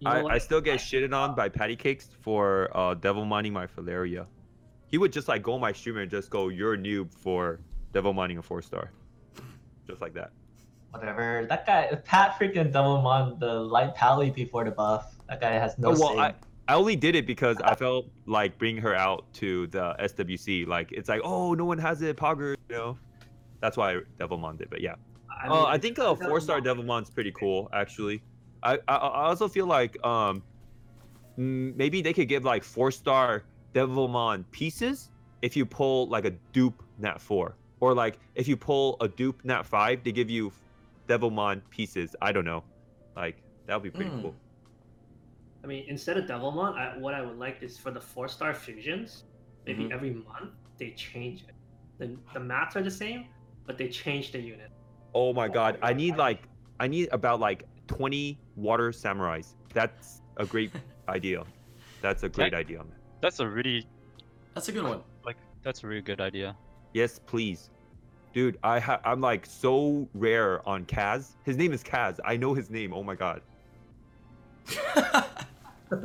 [0.00, 0.34] You know I.
[0.34, 4.26] I still get shitted on by Patty Cakes for uh, devil mining my Valeria.
[4.90, 7.60] He would just like go on my streamer and just go, "You're a noob for
[7.92, 8.90] devil mining a four star,"
[9.86, 10.32] just like that.
[10.90, 11.46] Whatever.
[11.48, 15.14] That guy, Pat freaking Devilmon, the light pally before the buff.
[15.28, 16.18] That guy has no Oh, well.
[16.18, 16.34] I,
[16.66, 20.66] I only did it because I felt like bringing her out to the SWC.
[20.66, 22.98] Like it's like, oh, no one has it, Pogger, you know.
[23.60, 24.70] That's why I Devilmon it.
[24.70, 24.94] But yeah,
[25.28, 28.22] I uh, I think a four star Devilmon's pretty cool actually.
[28.62, 30.42] I, I I also feel like um
[31.36, 33.44] maybe they could give like four star
[33.74, 35.10] Devilmon pieces
[35.42, 39.44] if you pull like a dupe Nat four or like if you pull a dupe
[39.44, 40.52] Nat five, they give you
[41.08, 42.14] Devilmon pieces.
[42.20, 42.64] I don't know,
[43.16, 44.22] like that would be pretty Hmm.
[44.22, 44.34] cool.
[45.64, 48.54] I mean, instead of Devilmon, I, what I would like is for the four star
[48.54, 49.24] fusions,
[49.66, 49.92] maybe Mm-hmm.
[49.92, 49.94] Mhm.
[49.94, 51.54] every month they change it.
[51.98, 53.26] The the mats are the same,
[53.66, 54.70] but they change the unit.
[55.14, 56.48] Oh my Oh god, I need like
[56.80, 59.54] I need about like 20 water samurais.
[59.74, 60.72] That's a great
[61.08, 61.44] idea.
[62.00, 62.99] That's a great idea, man.
[63.20, 63.86] That's a really
[64.54, 65.00] That's a good one.
[65.24, 66.56] like that's a really good idea.
[66.94, 67.70] Yes, please.
[68.32, 71.32] Dude, I ha- I'm like so rare on Kaz.
[71.44, 72.18] His name is Kaz.
[72.24, 72.92] I know his name.
[72.92, 73.42] Oh my god.
[75.92, 75.98] all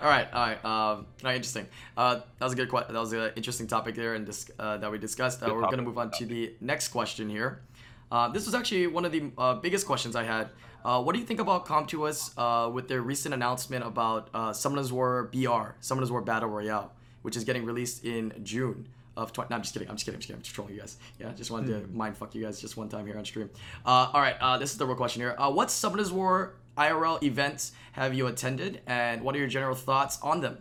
[0.00, 0.64] right, all right.
[0.64, 1.66] Um, all right, interesting.
[1.96, 2.68] Uh, that was a good.
[2.70, 5.42] Que- that was an interesting topic there, and dis- uh, that we discussed.
[5.42, 7.62] Uh, we're topic, gonna move on to the next question here.
[8.10, 10.50] Uh, this was actually one of the uh, biggest questions I had.
[10.84, 14.90] Uh, what do you think about Com2uS uh, with their recent announcement about uh, Summoners
[14.90, 19.48] War BR, Summoners War Battle Royale, which is getting released in June of 20.
[19.50, 19.88] No, I'm just kidding.
[19.88, 20.16] I'm just kidding.
[20.16, 20.38] I'm just kidding.
[20.38, 20.96] I'm just trolling you guys.
[21.18, 23.50] Yeah, just wanted to mind fuck you guys just one time here on stream.
[23.84, 25.34] Uh, all right, uh, this is the real question here.
[25.38, 30.18] Uh, what Summoners War IRL events have you attended, and what are your general thoughts
[30.22, 30.58] on them?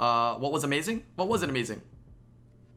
[0.00, 1.04] Uh, what was amazing?
[1.16, 1.82] What wasn't amazing?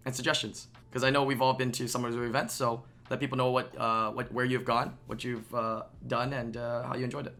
[0.05, 3.38] And suggestions, because I know we've all been to Summoners War events, so let people
[3.38, 7.03] know what, uh, what where you've gone, what you've uh, done, and uh, how you
[7.03, 7.36] enjoyed it,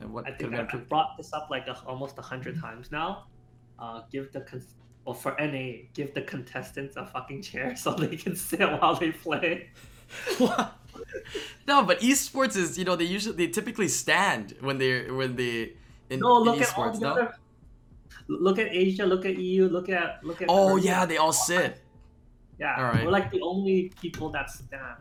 [0.00, 0.88] and what I could think have I, been I improved.
[0.88, 3.26] brought this up like a, almost a hundred times now.
[3.78, 4.62] Uh, give the con-
[5.04, 9.10] well for NA, give the contestants a fucking chair so they can sit while they
[9.12, 9.70] play.
[11.66, 15.74] no, but esports is you know they usually they typically stand when they when they
[16.10, 17.00] in, No, in look at all esports.
[17.00, 17.12] the No.
[17.12, 17.34] other.
[18.28, 19.04] Look at Asia.
[19.06, 19.68] Look at EU.
[19.68, 20.48] Look at look at.
[20.48, 20.84] Oh Korea.
[20.84, 21.80] yeah, they all sit.
[22.58, 23.04] Yeah, All right.
[23.04, 24.98] we're like the only people that stand.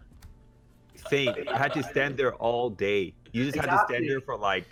[1.09, 3.13] Saint, you had to stand there all day.
[3.31, 4.65] You just had to stand there for like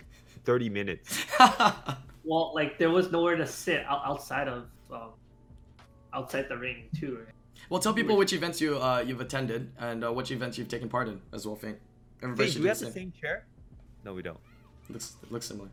[0.44, 1.24] 30 minutes.
[2.26, 5.10] Well, like there was nowhere to sit outside of um,
[6.12, 7.18] outside the ring too.
[7.24, 7.34] Right?
[7.70, 10.88] well, tell people which events you uh, you've attended and uh, which events you've taken
[10.88, 11.54] part in as well.
[11.54, 11.78] Fink.
[12.22, 12.92] Everybody Saint, should do do we have the same.
[12.92, 13.46] same chair?
[14.04, 14.40] No, we don't.
[14.88, 15.68] Looks looks similar.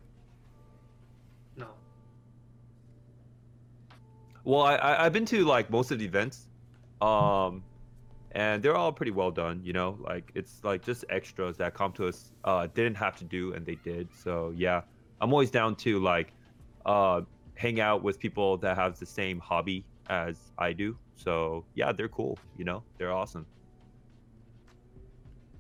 [1.58, 1.68] No.
[4.44, 6.46] Well, I, I I've been to like most of the events,
[7.02, 7.64] um,
[8.34, 9.62] and they're all pretty well done.
[9.64, 13.26] You know, like it's like just extras that come to us uh didn't have to
[13.26, 14.10] do and they did.
[14.14, 14.82] So yeah,
[15.22, 16.34] I'm always down to like
[16.86, 17.22] uh
[17.56, 20.98] hang out with people that have the same hobby as I do.
[21.16, 22.38] So yeah, they're cool.
[22.58, 23.48] You know, they're awesome.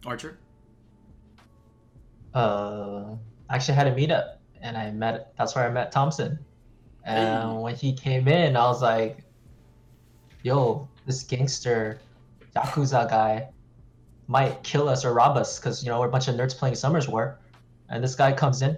[0.05, 0.39] Archer.
[2.34, 3.15] uh,
[3.49, 6.39] actually had a meetup and I met that's where I met Thompson.
[7.05, 7.57] And Hey.
[7.59, 9.24] when he came in, I was like,
[10.41, 11.99] yo, this gangster
[12.55, 13.49] Yakuza guy
[14.27, 16.75] might kill us or rob us because you know we're a bunch of nerds playing
[16.75, 17.39] Summoners War.
[17.89, 18.77] And this guy comes in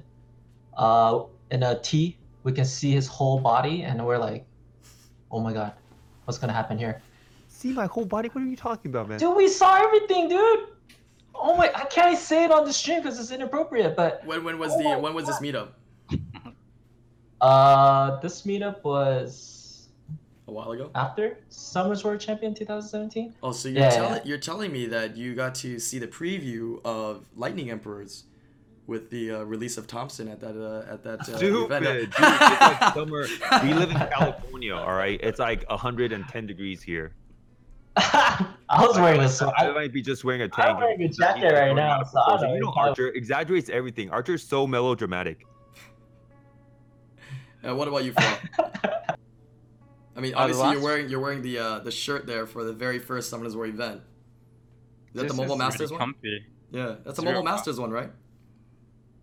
[0.78, 4.46] uh in a T, we can see his whole body, and we're like,
[5.32, 5.74] oh my god,
[6.26, 7.02] what's gonna happen here?
[7.48, 8.30] See my whole body.
[8.30, 9.20] What are you talking about, man?
[9.20, 10.68] Dude, we saw everything, dude.
[11.34, 14.58] Oh my, I can't say it on the stream because it's inappropriate, but When when
[14.58, 15.70] was Oh the my when was this meetup?
[17.42, 19.55] Uh, this meetup was
[20.48, 20.92] A while ago.
[20.94, 23.34] after Summers World Champion 2017.
[23.42, 24.22] Oh, so you're Yeah, telling yeah.
[24.26, 28.26] you're telling me that you got to see the preview of Lightning Emperors
[28.86, 31.84] with the uh, release of Thompson at that uh, at that uh, Stupid, event.
[31.86, 32.10] dude.
[32.10, 32.20] It's
[32.62, 33.26] like summer.
[33.64, 35.20] We live in California, all right.
[35.24, 37.14] It's like 110 degrees here.
[37.98, 40.78] I was wearing a I I might be just wearing a tank.
[40.78, 42.74] wearing a jacket right now, so I don't you know know.
[42.76, 44.12] Archer exaggerates everything.
[44.12, 45.40] Archer's so melodramatic.
[47.68, 48.38] Uh, what about you, Phil?
[50.16, 52.74] I mean, Uh, obviously you're wearing you're wearing the uh, the shirt there for the
[52.74, 54.02] very first Summoners War event.
[55.10, 56.14] Is that This the Mobile Masters really one?
[56.14, 56.46] Comfy.
[56.72, 57.44] Yeah, that's the Mobile.
[57.44, 58.12] Masters one, right?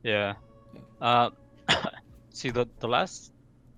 [0.02, 0.34] Yeah.
[1.00, 1.30] Uh,
[2.30, 3.32] see the the last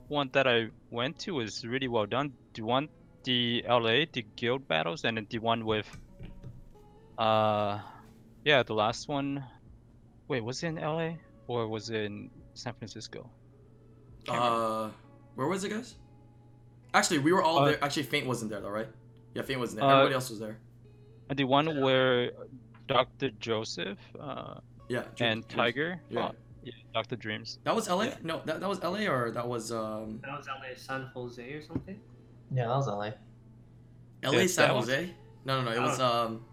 [0.09, 2.33] one that I went to was really well done.
[2.55, 2.89] The one,
[3.25, 5.89] the LA, the guild battles, and then the one with,
[7.19, 7.81] uh,
[8.45, 9.45] yeah, the last one.
[10.29, 11.15] Wait, was it in LA
[11.47, 13.29] or was it in San Francisco?
[14.25, 14.65] Can't remember.
[14.65, 14.91] Uh,
[15.35, 15.97] where was it, guys?
[16.95, 17.85] Actually, we were all Uh, there.
[17.85, 18.89] Actually, Faint wasn't there though, right?
[19.35, 19.89] Yeah, Faint wasn't there.
[19.91, 20.59] Uh, Everybody else was there.
[21.29, 22.31] And the one where
[22.87, 23.31] Dr.
[23.41, 25.03] Joseph, uh, Yeah.
[25.17, 25.55] Dream- and Dreams.
[25.55, 26.01] Tiger.
[26.09, 26.27] Yeah.
[26.27, 26.33] uh,
[26.63, 27.17] yeah, Dr.
[27.17, 27.59] Dreams.
[27.65, 28.05] That was LA?
[28.05, 28.17] Yeah.
[28.23, 31.63] No, that, that was LA or that was um That was LA San Jose or
[31.63, 32.01] something.
[32.53, 33.11] Yeah, that was LA.
[34.23, 35.15] LA Yeah, San that was- Jose?
[35.45, 35.77] No, no, no.
[35.77, 36.07] It was Oh.
[36.27, 36.45] um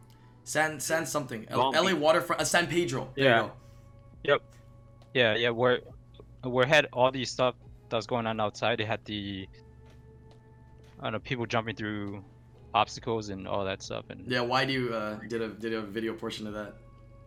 [0.44, 1.46] San San something.
[1.50, 2.42] L- Long LA waterfront.
[2.42, 3.12] Uh, San Pedro.
[3.16, 3.44] There Yeah.
[4.24, 4.39] you go.
[5.14, 5.82] Yeah, yeah, where
[6.44, 7.54] where had all these stuff
[7.89, 8.80] that's going on outside.
[8.80, 9.48] They had the
[11.02, 12.24] I don't know people jumping through
[12.74, 14.06] obstacles and all that stuff.
[14.10, 16.76] And Yeah, why do you uh, did a did a video portion of that,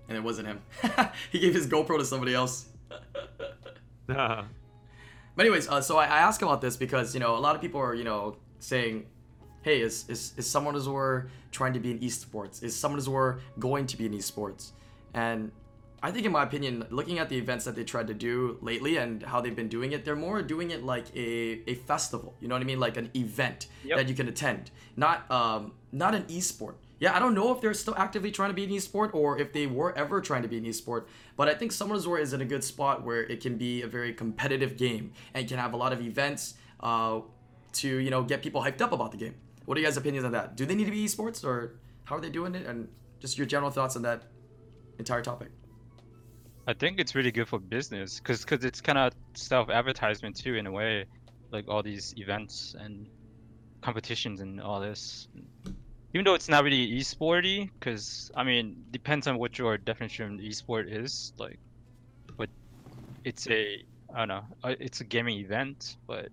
[0.09, 0.62] and it wasn't him.
[1.33, 2.66] he gave his GoPro to somebody else.
[5.37, 7.61] But anyways, uh, so I, I ask about this because you know a lot of
[7.61, 9.07] people are you know saying,
[9.62, 12.62] "Hey, is is is Summoners War trying to be in esports?
[12.62, 14.72] Is Summoners War going to be in esports?"
[15.14, 15.51] And
[16.07, 18.99] I think, in my opinion, looking at the events that they tried to do lately
[19.03, 22.31] and how they've been doing it, they're more doing it like a, a festival.
[22.41, 22.79] You know what I mean?
[22.87, 23.97] Like an event Yep.
[23.99, 24.71] that you can attend,
[25.05, 26.75] not um not an esport.
[27.05, 29.49] yeah, I don't know if they're still actively trying to be an esport or if
[29.57, 31.03] they were ever trying to be an esport,
[31.39, 33.91] but I think Summoners War is in a good spot where it can be a
[33.99, 36.43] very competitive game and can have a lot of events
[36.91, 37.21] uh,
[37.81, 39.35] to you know get people hyped up about the game.
[39.67, 40.47] What are you guys' opinions on that?
[40.59, 41.57] Do they need to be esports or
[42.09, 42.65] how are they doing it?
[42.67, 42.79] And
[43.25, 44.21] just your general thoughts on that
[44.99, 45.49] entire topic.
[46.67, 50.55] I think it's really good for business because cause it's kind of self advertisement too
[50.55, 51.07] in a way,
[51.53, 53.09] like all these events and
[53.83, 55.29] competitions and all this.
[56.15, 60.41] Even though it's not really esporty, because I mean depends on what your definition of
[60.41, 61.59] esport is, like,
[62.39, 62.51] but
[63.25, 63.85] it's a
[64.15, 66.31] I don't know, uh, it's a gaming event, but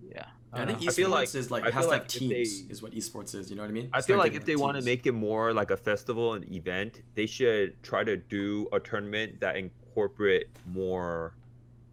[0.00, 0.37] yeah.
[0.52, 2.08] I, don't think esports I feel like- is like I it has to like have
[2.08, 2.30] teams
[2.66, 3.50] they- is what esports is.
[3.50, 3.90] You know what I mean?
[3.92, 7.02] I feel like if they want to make it more like a festival, an event,
[7.14, 11.34] they should try to do a tournament that incorporate more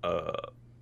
[0.04, 0.32] uh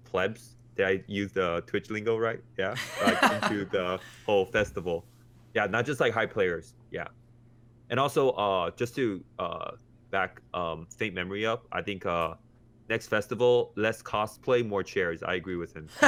[0.03, 0.55] plebs.
[0.75, 2.41] Did I use the Twitch lingo right?
[2.57, 5.05] Yeah, like into the whole festival.
[5.53, 6.73] Yeah, not just like high players.
[6.91, 7.07] Yeah,
[7.89, 9.71] and also uh just to uh
[10.11, 12.35] back um faint memory up, I think uh
[12.89, 15.23] next festival less cosplay, more chairs.
[15.23, 15.87] I agree with him.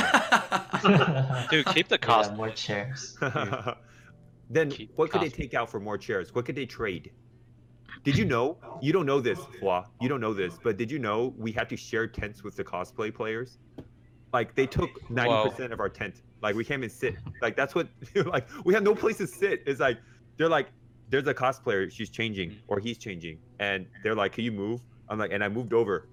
[1.49, 2.33] Dude, keep the Yeah, cost.
[2.33, 3.17] more chairs.
[4.49, 6.33] then Keep what could they take out for more chairs?
[6.33, 7.11] What could they trade?
[8.03, 8.57] Did you know?
[8.81, 9.85] You don't know this, Fwa.
[10.01, 12.63] You don't know this, but did you know we had to share tents with the
[12.63, 13.57] cosplay players?
[14.33, 16.21] Like they took ninety percent of our tent.
[16.41, 17.15] Like we came and sit.
[17.41, 17.87] Like that's what.
[18.15, 19.63] Like we have no place to sit.
[19.65, 19.97] It's like
[20.37, 20.67] they're like,
[21.09, 21.89] there's a cosplayer.
[21.89, 25.47] She's changing or he's changing, and they're like, "Can you move?" I'm like, and I
[25.49, 26.09] moved over.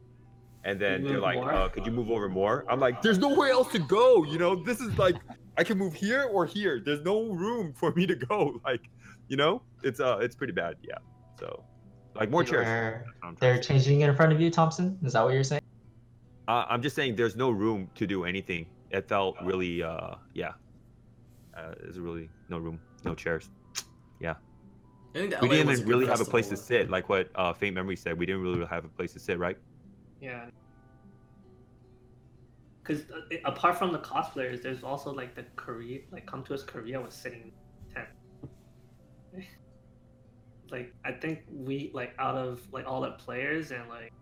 [0.64, 1.52] And then they're like, more?
[1.52, 4.24] uh, "Could you move over more?" I'm like, "There's nowhere else to go.
[4.24, 5.16] You know, this is like
[5.58, 6.80] I can move here or here.
[6.84, 8.60] There's no room for me to go.
[8.64, 8.88] Like,
[9.28, 10.76] you know, it's uh, it's pretty bad.
[10.82, 10.94] Yeah.
[11.38, 11.64] So,
[12.14, 12.66] like more chairs.
[12.66, 14.98] They're, That's what I'm trying they're changing it in front of you, Thompson.
[15.02, 15.62] Is that what you're saying?
[16.46, 18.66] Uh, I'm just saying, there's no room to do anything.
[18.90, 20.52] It felt really, uh, yeah.
[21.56, 23.50] Uh, there's really no room, no chairs.
[25.14, 27.74] I think We didn't even really have a place to sit, like what uh, Faint
[27.74, 28.18] Memory said.
[28.18, 29.58] We didn't really have a place to sit, right?
[30.22, 30.46] Yeah.
[32.82, 37.12] Because uh, apart from the cosplayers, there's also like the Korea, like Com2uS Korea was
[37.12, 37.52] sitting
[37.90, 38.08] in tent.
[40.70, 44.12] like I think we like out of like all the players and like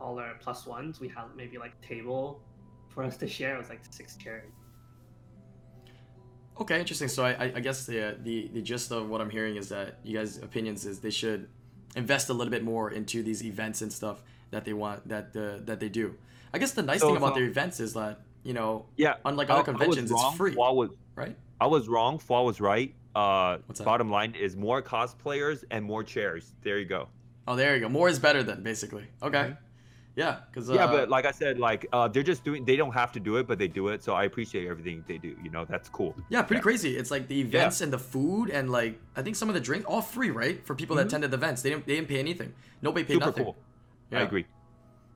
[0.00, 2.40] all our plus ones, we have maybe like table
[2.88, 3.56] for us to share.
[3.56, 4.52] It was like six chairs.
[6.60, 7.08] Okay, interesting.
[7.08, 9.68] So I, I- I guess the, uh, the the gist of what I'm hearing is
[9.70, 11.48] that you guys' opinions is they should
[11.96, 14.22] invest a little bit more into these events and stuff
[14.54, 16.14] that they want that uh, that they do.
[16.54, 19.14] I guess the nice So thing about I- their events is that you know, Yeah.
[19.24, 20.36] unlike other conventions, it's wrong.
[20.36, 21.34] free, Fwa was, right?
[21.60, 22.18] I was wrong.
[22.18, 22.94] Fwa was right.
[23.14, 23.84] Uh, that?
[23.84, 26.52] bottom line is more cosplayers and more chairs.
[26.62, 27.08] There you go.
[27.48, 27.88] Oh, there you go.
[27.88, 29.06] More is better then, basically.
[29.22, 29.54] Okay.
[30.16, 30.80] Yeah, because uh, Mm-hmm.
[30.92, 32.64] yeah, but like I said, like uh, they're just doing.
[32.64, 34.04] They don't have to do it, but they do it.
[34.06, 35.34] So I appreciate everything they do.
[35.42, 36.14] You know, that's cool.
[36.28, 36.68] yeah, pretty yeah.
[36.68, 36.90] crazy.
[37.00, 39.82] It's like the events and the food and like I think some of the drink
[39.90, 40.56] all free, right?
[40.66, 41.08] For people that Mhm.
[41.08, 42.52] attended the events, they didn't they didn't pay anything.
[42.82, 43.44] Nobody paid Super nothing.
[43.44, 43.56] cool.
[44.14, 44.20] Yeah.
[44.20, 44.46] I agree.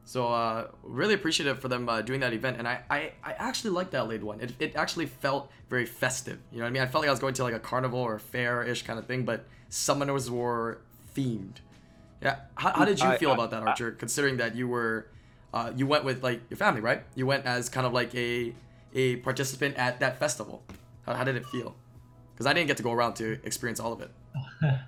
[0.04, 3.70] So uh, really appreciative for them uh, doing that event, and I, I, I actually
[3.70, 4.40] liked that late one.
[4.40, 6.38] It, it actually felt very festive.
[6.50, 6.82] You know what I mean?
[6.82, 9.24] I felt like I was going to like a carnival or fair-ish kind of thing,
[9.26, 10.80] but Summoners were
[11.14, 11.56] themed.
[12.22, 12.36] Yeah.
[12.54, 13.90] How, how did you I- feel I- about that, I- Archer?
[13.92, 15.08] considering that you were,
[15.52, 17.02] uh, you went with like your family, right?
[17.14, 18.54] You went as kind of like a
[18.94, 20.62] a participant at that festival.
[21.04, 21.76] How, how did it feel?
[22.32, 24.10] Because I didn't get to go around to experience all of it.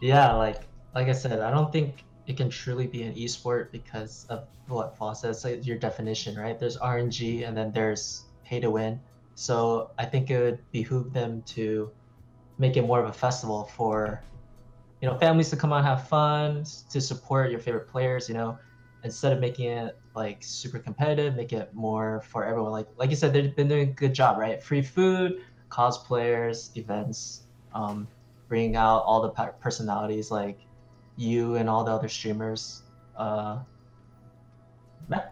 [0.00, 0.60] Yeah, like
[0.94, 4.96] like I said, I don't think it can truly be an esport because of what
[4.96, 6.58] Fall says, like your definition, right?
[6.58, 9.00] There's RNG and then there's pay to win.
[9.34, 11.90] So I think it would behoove them to
[12.58, 14.22] make it more of a festival for
[15.00, 18.58] you know families to come out have fun, to support your favorite players, you know,
[19.02, 22.72] instead of making it like super competitive, make it more for everyone.
[22.72, 24.62] Like like you said, they've been doing a good job, right?
[24.62, 27.42] Free food, cosplayers, events,
[27.74, 28.08] um,
[28.48, 30.58] bringing out all the personalities like
[31.16, 32.82] you and all the other streamers.
[33.16, 33.58] Uh,
[35.08, 35.24] don't.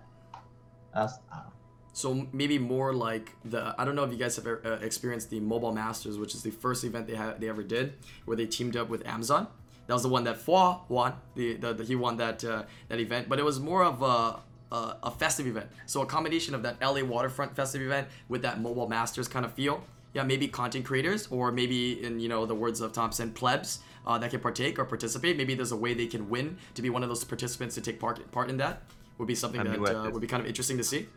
[1.94, 5.40] So maybe more like the I don't know if you guys have uh, experienced the
[5.40, 8.76] Mobile Masters, which is the first event they had they ever did, where they teamed
[8.76, 9.46] up with Amazon.
[9.86, 11.14] That was the one that Fwa won.
[11.34, 14.40] The, the, the he won that uh, that event, but it was more of a,
[14.74, 15.66] a a festive event.
[15.86, 19.52] So a combination of that LA waterfront festive event with that Mobile Masters kind of
[19.52, 19.84] feel.
[20.14, 24.18] Yeah, maybe content creators, or maybe in you know the words of Thompson, plebs uh,
[24.18, 25.36] that can partake or participate.
[25.36, 28.00] Maybe there's a way they can win to be one of those participants to take
[28.00, 28.82] part part in that.
[29.18, 31.08] Would be something I'm that uh, would be kind of interesting to see.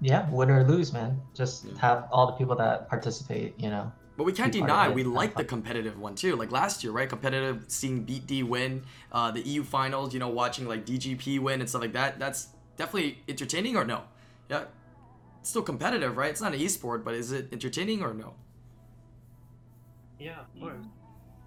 [0.00, 1.20] yeah, win or lose, man.
[1.34, 1.78] Just Yeah.
[1.78, 3.54] have all the people that participate.
[3.58, 6.36] You know, But we can't deny we like the competitive one too.
[6.36, 7.08] Like last year, right?
[7.08, 8.82] Competitive, seeing Beat D win,
[9.12, 10.12] uh, the EU finals.
[10.12, 12.18] You know, watching like DGP win and stuff like that.
[12.18, 14.02] That's definitely entertaining or no?
[14.50, 14.64] Yeah,
[15.40, 16.30] it's still competitive, right?
[16.30, 18.34] It's not an esport, but is it entertaining or no?
[20.18, 20.86] Yeah, of course.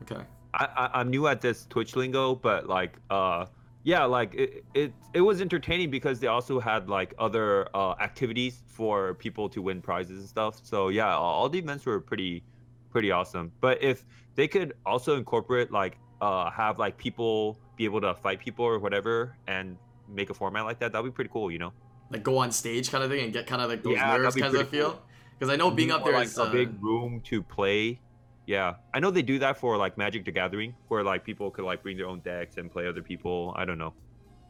[0.03, 0.23] Okay.
[0.53, 3.45] I, I I'm new at this Twitch lingo, but like uh
[3.83, 8.63] yeah, like it, it it was entertaining because they also had like other uh activities
[8.67, 10.59] for people to win prizes and stuff.
[10.63, 12.43] So yeah, all, all the events were pretty
[12.89, 13.51] pretty awesome.
[13.61, 14.05] But if
[14.35, 18.79] they could also incorporate like uh have like people be able to fight people or
[18.79, 21.73] whatever and make a format like that, that'd be pretty cool, you know.
[22.09, 24.35] Like go on stage kind of thing and get kind of like those Yeah, nerves
[24.35, 24.91] kind of pretty feel.
[24.91, 25.03] cool.
[25.37, 27.99] Because I know being up Or, there like is a uh, big room to play.
[28.47, 31.65] Yeah, I know they do that for like Magic the Gathering, where like people could
[31.65, 33.53] like bring their own decks and play other people.
[33.57, 33.93] I don't know.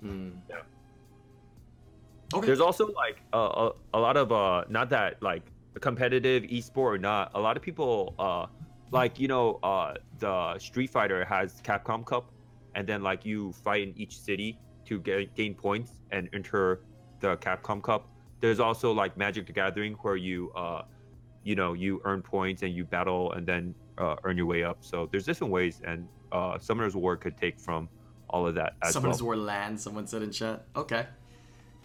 [0.03, 0.31] mm.
[0.49, 0.57] Yeah.
[2.33, 2.45] Okay.
[2.45, 5.43] There's also like a, a, a lot of uh not that like
[5.79, 7.31] competitive esport or not.
[7.33, 8.45] A lot of people uh
[8.91, 12.31] like you know uh the Street Fighter has Capcom Cup,
[12.75, 16.81] and then like you fight in each city to get, gain points and enter
[17.19, 18.09] the Capcom Cup.
[18.41, 20.83] There's also like Magic the Gathering where you uh
[21.43, 24.77] you know you earn points and you battle and then uh, earn your way up.
[24.81, 27.89] So there's different ways, and uh Summoners War could take from
[28.29, 29.25] all of that as Summoners well.
[29.27, 30.65] War land, someone said in chat.
[30.75, 31.05] Okay.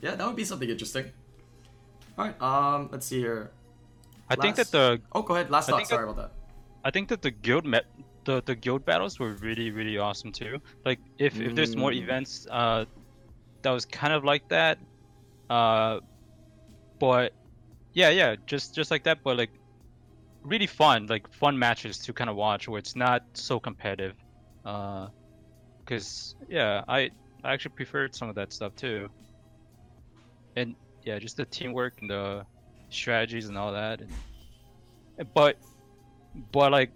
[0.00, 1.06] Yeah, that would be something interesting.
[2.18, 3.52] Alright, um, let's see here.
[4.28, 5.50] I think that the Oh, go ahead.
[5.50, 5.76] Last thought.
[5.76, 6.32] think Sorry about that.
[6.84, 7.84] I think that the guild met
[8.24, 10.58] the, the guild battles were really really awesome too.
[10.84, 12.02] Like if, if there's more Mm.
[12.02, 12.84] events uh
[13.62, 14.78] that was kind of like that,
[15.48, 16.00] uh,
[16.98, 17.32] but
[17.94, 19.50] yeah yeah just just like that, but like
[20.42, 24.14] really fun like fun matches to kind of watch where it's not so competitive,
[24.64, 25.08] uh,
[25.84, 27.10] because yeah I
[27.44, 29.08] I actually preferred some of that stuff too,
[30.56, 30.74] and
[31.04, 32.44] yeah just the teamwork and the
[32.90, 35.56] strategies and all that, and, but
[36.52, 36.92] but like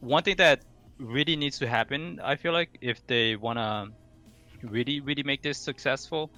[0.00, 0.64] one thing that
[0.98, 3.88] really needs to happen i feel like if they want to
[4.68, 6.30] really really make this successful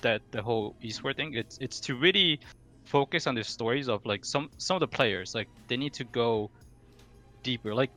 [0.00, 2.40] that the whole esport thing it's it's to really
[2.84, 5.34] focus on the stories of like some some of the players.
[5.34, 6.50] Like they need to go
[7.42, 7.74] deeper.
[7.74, 7.90] Like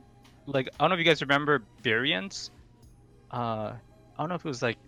[0.46, 2.50] like i don't know if you guys remember variants.
[3.30, 3.72] Uh
[4.16, 4.78] i don't know if it was like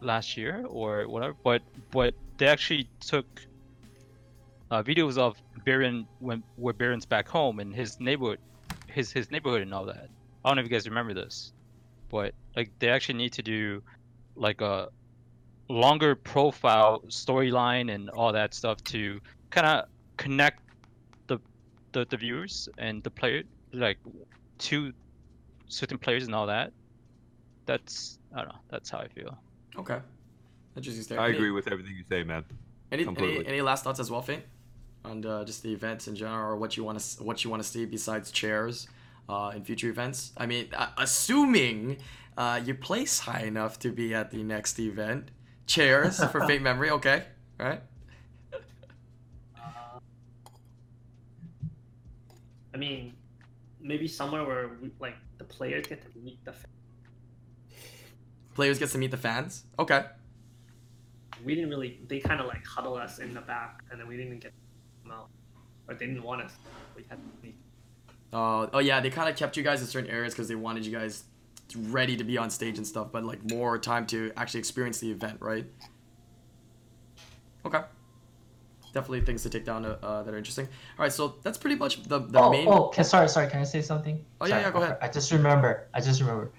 [0.00, 3.26] last year or whatever but but they actually took
[4.70, 8.40] uh, videos of Baron when where Baron's back home and his neighborhood,
[8.88, 10.08] his his neighborhood and all that.
[10.44, 11.52] I don't know if you guys remember this,
[12.10, 13.82] but like they actually need to do
[14.34, 14.88] like a
[15.68, 20.62] longer profile storyline and all that stuff to kind of connect
[21.26, 21.38] the,
[21.92, 23.42] the the viewers and the player
[23.72, 23.98] like
[24.58, 24.92] to
[25.68, 26.72] certain players and all that.
[27.66, 28.60] That's I don't know.
[28.68, 29.36] That's how I feel.
[29.78, 29.98] Okay.
[30.76, 31.20] Interesting stare.
[31.20, 32.44] I agree with everything you say, man.
[32.92, 33.46] Any, any, completely.
[33.46, 34.42] any last thoughts as well, Faint?
[35.04, 37.62] On uh, just the events in general, or what you want to what you want
[37.62, 38.88] to see besides chairs
[39.28, 40.32] uh, in future events?
[40.36, 41.98] I mean, uh, assuming
[42.36, 45.30] uh, you place high enough to be at the next event,
[45.66, 46.90] chairs for Faint Memory.
[46.90, 47.22] Okay,
[47.60, 47.80] all right.
[52.74, 53.14] I mean,
[53.80, 56.50] maybe somewhere where we, like the players get to meet the.
[56.52, 56.66] F-
[58.54, 59.64] Players gets to meet the fans.
[59.78, 60.04] Okay.
[61.44, 62.00] we didn't really.
[62.08, 64.52] They kind of like huddle us in the back, and then we didn't get
[65.02, 65.28] them out,
[65.88, 66.52] or they didn't want us.
[66.96, 67.54] We had to leave.
[68.32, 70.84] Uh, oh yeah, they kind of kept you guys in certain areas because they wanted
[70.86, 71.24] you guys
[71.74, 75.10] ready to be on stage and stuff, but like more time to actually experience the
[75.10, 75.66] event, right?
[77.64, 77.80] Okay.
[78.92, 80.66] Definitely things to take down uh, uh, that are interesting.
[80.66, 82.68] All right, so that's pretty much the, the oh, main.
[82.68, 83.48] oh, can, sorry, sorry.
[83.50, 84.24] Can I say something?
[84.40, 84.98] Oh, yeah, Sorry, yeah, go I- ahead.
[85.02, 85.88] I just remember.
[85.92, 86.52] I just remember.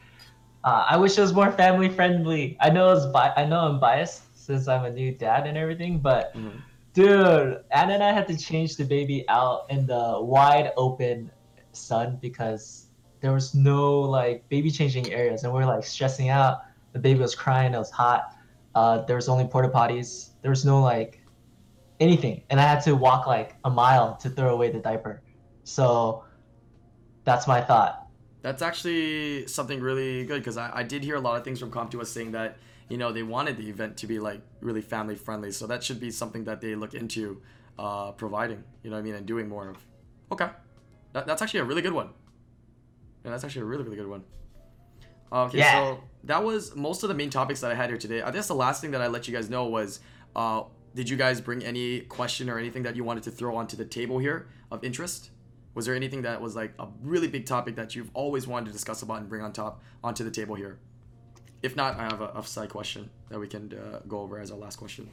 [0.64, 2.58] Uh, I wish it was more family friendly.
[2.60, 6.00] I know it's bi- I know I'm biased since I'm a new dad and everything,
[6.00, 6.62] but Mhm.
[6.94, 11.32] dude, Anna and I had to change the baby out in the wide open
[11.72, 12.87] sun because
[13.20, 16.62] there was no like baby changing areas, and we are like stressing out.
[16.94, 17.74] The baby was crying.
[17.74, 18.36] It was hot.
[18.76, 20.30] Uh, there was only porta potties.
[20.42, 21.22] There was no like
[22.00, 25.22] anything, and I had to walk like a mile to throw away the diaper.
[25.64, 26.24] So
[27.24, 28.08] that's my thought.
[28.42, 31.72] That's actually something really good because I, I did hear a lot of things from
[31.72, 32.58] Com2uS saying that
[32.88, 35.52] you know they wanted the event to be like really family friendly.
[35.52, 37.42] So that should be something that they look into
[37.80, 38.64] uh, providing.
[38.84, 39.78] You know what I mean and doing more of.
[40.32, 40.50] Okay,
[41.14, 42.10] that, that's actually a really good one.
[43.28, 44.24] Yeah, that's actually a really really good one.
[45.34, 45.74] Okay, Yeah.
[45.74, 48.22] so that was most of the main topics that I had here today.
[48.22, 50.00] I guess the last thing that I let you guys know was,
[50.34, 50.64] uh,
[50.96, 53.84] did you guys bring any question or anything that you wanted to throw onto the
[53.84, 55.32] table here of interest?
[55.74, 58.72] Was there anything that was like a really big topic that you've always wanted to
[58.72, 60.80] discuss about and bring on top onto the table here?
[61.62, 64.52] If not, I have a, a side question that we can uh, go over as
[64.52, 65.10] our last question.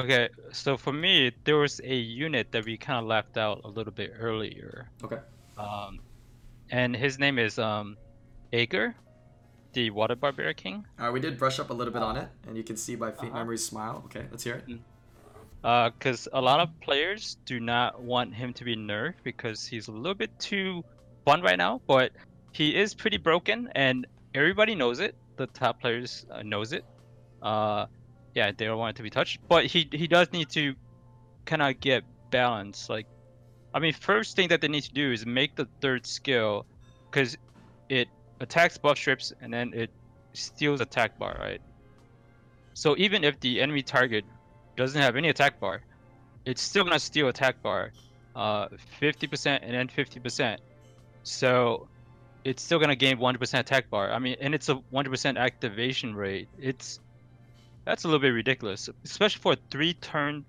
[0.00, 3.68] Okay, so for me, there was a unit that we kind of left out a
[3.68, 4.88] little bit earlier.
[5.04, 5.18] Okay.
[5.56, 6.00] Um,
[6.70, 7.96] and his name is um,
[8.52, 8.94] Aegir,
[9.72, 10.84] the Water Barbarian King.
[10.98, 12.94] All right, we did brush up a little bit on it, and you can see
[12.96, 13.38] by faint Uh-huh.
[13.38, 14.02] memory's smile.
[14.06, 14.78] Okay, let's hear it.
[15.98, 19.92] because a lot of players do not want him to be nerfed because he's a
[19.92, 20.84] little bit too
[21.24, 21.80] fun right now.
[21.86, 22.12] But
[22.52, 25.14] he is pretty broken, and everybody knows it.
[25.36, 26.84] The top players uh, knows it.
[27.42, 27.86] Uh,
[28.34, 29.40] yeah, they don't want it to be touched.
[29.48, 30.74] But he he does need to
[31.44, 32.88] kind of get balance.
[32.88, 33.06] Like,
[33.78, 36.66] I mean, first thing that they need to do is make the third skill,
[37.08, 37.38] because
[37.88, 38.08] it
[38.40, 39.88] attacks buff strips and then it
[40.32, 41.60] steals attack bar, right?
[42.74, 44.24] So even if the enemy target
[44.76, 45.80] doesn't have any attack bar,
[46.44, 47.92] it's still gonna steal attack bar,
[48.34, 48.66] uh,
[49.00, 50.58] 50% and then 50%.
[51.22, 51.86] So
[52.42, 54.10] it's still gonna gain 100% attack bar.
[54.10, 56.48] I mean, and it's a 100% activation rate.
[56.58, 56.98] It's
[57.84, 60.44] that's a little bit ridiculous, especially for a three-turn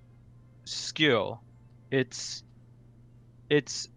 [0.65, 1.43] skill.
[1.91, 2.43] It's
[3.50, 3.88] it's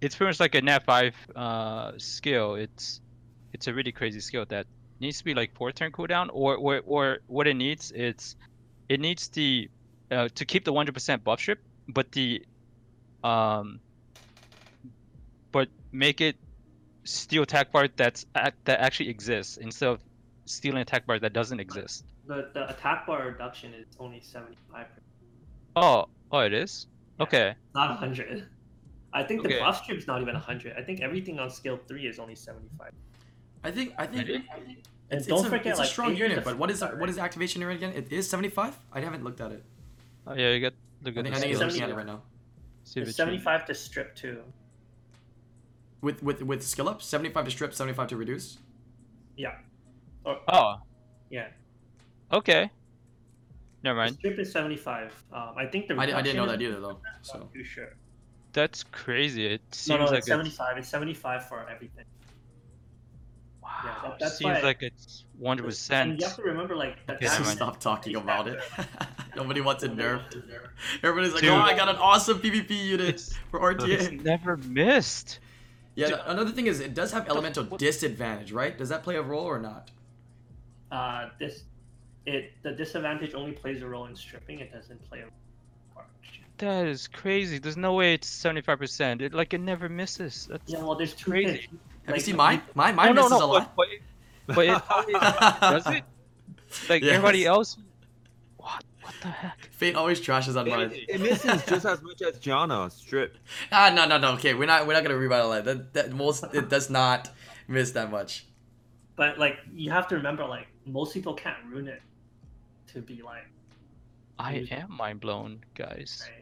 [0.00, 2.54] it's pretty much like a nat five uh, skill.
[2.54, 3.00] It's
[3.52, 4.66] it's a really crazy skill that
[5.00, 8.36] needs to be like four turn cooldown, or or or what it needs it's
[8.88, 9.68] it needs the
[10.10, 12.42] uh, to keep the 100% buff strip, but the
[13.24, 13.80] um
[15.52, 16.36] but make it
[17.04, 20.00] steal attack bar that's that actually exists instead of
[20.46, 22.04] stealing attack bar that doesn't exist.
[22.26, 24.86] The the attack bar reduction is only seventy five.
[25.76, 26.86] Oh, oh, it is.
[27.18, 27.22] Yeah.
[27.24, 27.54] Okay.
[27.74, 28.48] Not hundred.
[29.12, 29.58] I think the Okay.
[29.58, 30.74] buff strip's not even hundred.
[30.76, 32.92] I think everything on skill three is only seventy five.
[33.64, 34.44] I think I think Really?
[35.10, 36.42] it's, don't it's a, forget, it's a like, strong unit.
[36.44, 37.92] But what is support, what is activation rate again?
[37.94, 38.78] It is 75.
[38.92, 39.62] I haven't looked at it.
[40.26, 41.24] Oh yeah, you get the I good.
[41.24, 41.96] think I think he's looking at it 75.
[41.96, 42.22] right now.
[42.84, 44.42] See It's it's seventy five to strip too.
[46.00, 48.58] With with with skill up, 75 to strip, 75 to reduce.
[49.36, 49.56] Yeah.
[50.24, 50.76] Or Oh,
[51.30, 51.48] yeah.
[52.32, 52.70] okay.
[53.84, 54.14] Never The mind.
[54.16, 55.12] strip is seventy five.
[55.32, 56.90] Um, I think the I, di- I didn't know that either though.
[57.04, 57.94] I'm So not too sure.
[58.52, 59.46] That's crazy.
[59.46, 60.76] It No, seems no, like it's seventy five.
[60.78, 62.04] It's seventy five for everything.
[63.62, 66.20] Wow, that- that's seems like it's one hundred And percent.
[66.20, 67.56] you have to remember, like, the Okay, so never damage- mind.
[67.58, 68.60] stop talking about it.
[69.36, 70.30] Nobody wants it nerfed.
[70.30, 70.44] Dude.
[71.02, 71.50] Everybody's like, Dude.
[71.52, 74.22] oh, I got an awesome PvP unit It's- for It's RTA.
[74.22, 75.38] never missed.
[75.94, 76.08] Yeah.
[76.08, 76.20] Dude.
[76.26, 78.76] Another thing is, it does have elemental what- disadvantage, right?
[78.76, 79.90] Does that play a role or not?
[80.90, 81.62] Uh, this,
[82.26, 84.58] it the disadvantage only plays a role in stripping.
[84.60, 85.32] It doesn't play a role.
[86.60, 86.76] In arc.
[86.84, 87.58] That is crazy.
[87.58, 89.22] There's no way it's seventy five percent.
[89.22, 90.46] It like it never misses.
[90.50, 91.52] That's Yeah, well, there's two Crazy.
[91.58, 91.80] things.
[92.06, 92.62] Have Like, you seen mine?
[92.74, 93.76] Mine, mine no, misses no, a lot.
[93.76, 93.86] But,
[94.46, 94.66] but, but
[95.08, 95.20] it
[95.60, 96.04] does it.
[96.88, 97.14] Like Yes.
[97.14, 97.78] everybody else.
[98.56, 98.84] What?
[99.02, 99.58] What the heck?
[99.72, 100.92] Fate always trashes on mine.
[100.92, 103.36] It, it misses just as much as Jana strip.
[103.72, 104.32] Ah, no, no, no.
[104.34, 105.92] Okay, we're not, we're not gonna revitalize that.
[105.94, 107.30] That most, it does not
[107.68, 108.46] miss that much.
[109.16, 112.00] But like, you have to remember, like, most people can't ruin it
[112.92, 113.46] to be like,
[114.38, 116.26] I am mind blown, guys.
[116.32, 116.41] right?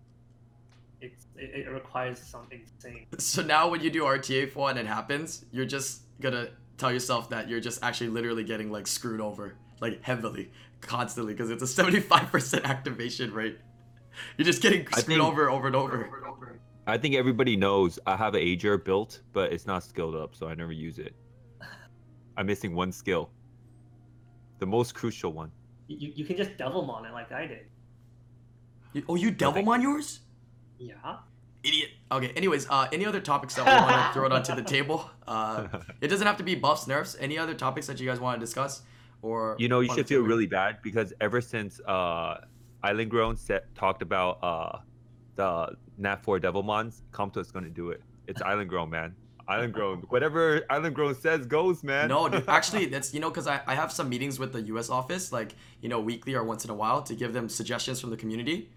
[1.01, 3.07] It's it, it requires something insane.
[3.19, 7.31] So now when you do RTA for and it happens, you're just gonna tell yourself
[7.31, 11.83] that you're just actually literally getting like screwed over, like heavily, constantly, because it's a
[11.83, 13.59] 75% activation rate.
[14.37, 16.11] You're just getting I screwed think- over, over and over.
[16.87, 20.49] I think everybody knows I have an Aegir built, but it's not skilled up, so
[20.49, 21.15] I never use it.
[22.37, 23.31] I'm missing one skill.
[24.59, 25.53] The most crucial one.
[25.87, 27.67] You, you can just Devilmon it like I did.
[28.95, 30.21] You- oh, you Devilmon yours?
[30.81, 31.17] Yeah.
[31.63, 31.91] Idiot.
[32.11, 32.29] Okay.
[32.35, 35.11] Anyways, uh, any other topics that we want to throw it onto the table?
[35.29, 35.69] Uh,
[36.01, 37.17] it doesn't have to be buffs, nerfs.
[37.21, 38.83] Any other topics that you guys want to discuss,
[39.21, 42.41] or you know, you should feel really bad because ever since uh,
[42.83, 44.79] Island Grown set, talked about uh,
[45.37, 48.01] the Nat 4 Devilmons, Com2uS's gonna do it.
[48.27, 49.15] It's Island Grown, man.
[49.47, 49.99] Island Grown.
[50.09, 52.09] Whatever Island Grown says goes, man.
[52.09, 54.89] No, dude, actually, that's you know, because I, I have some meetings with the U.S.
[54.89, 58.09] office, like you know, weekly or once in a while, to give them suggestions from
[58.09, 58.71] the community.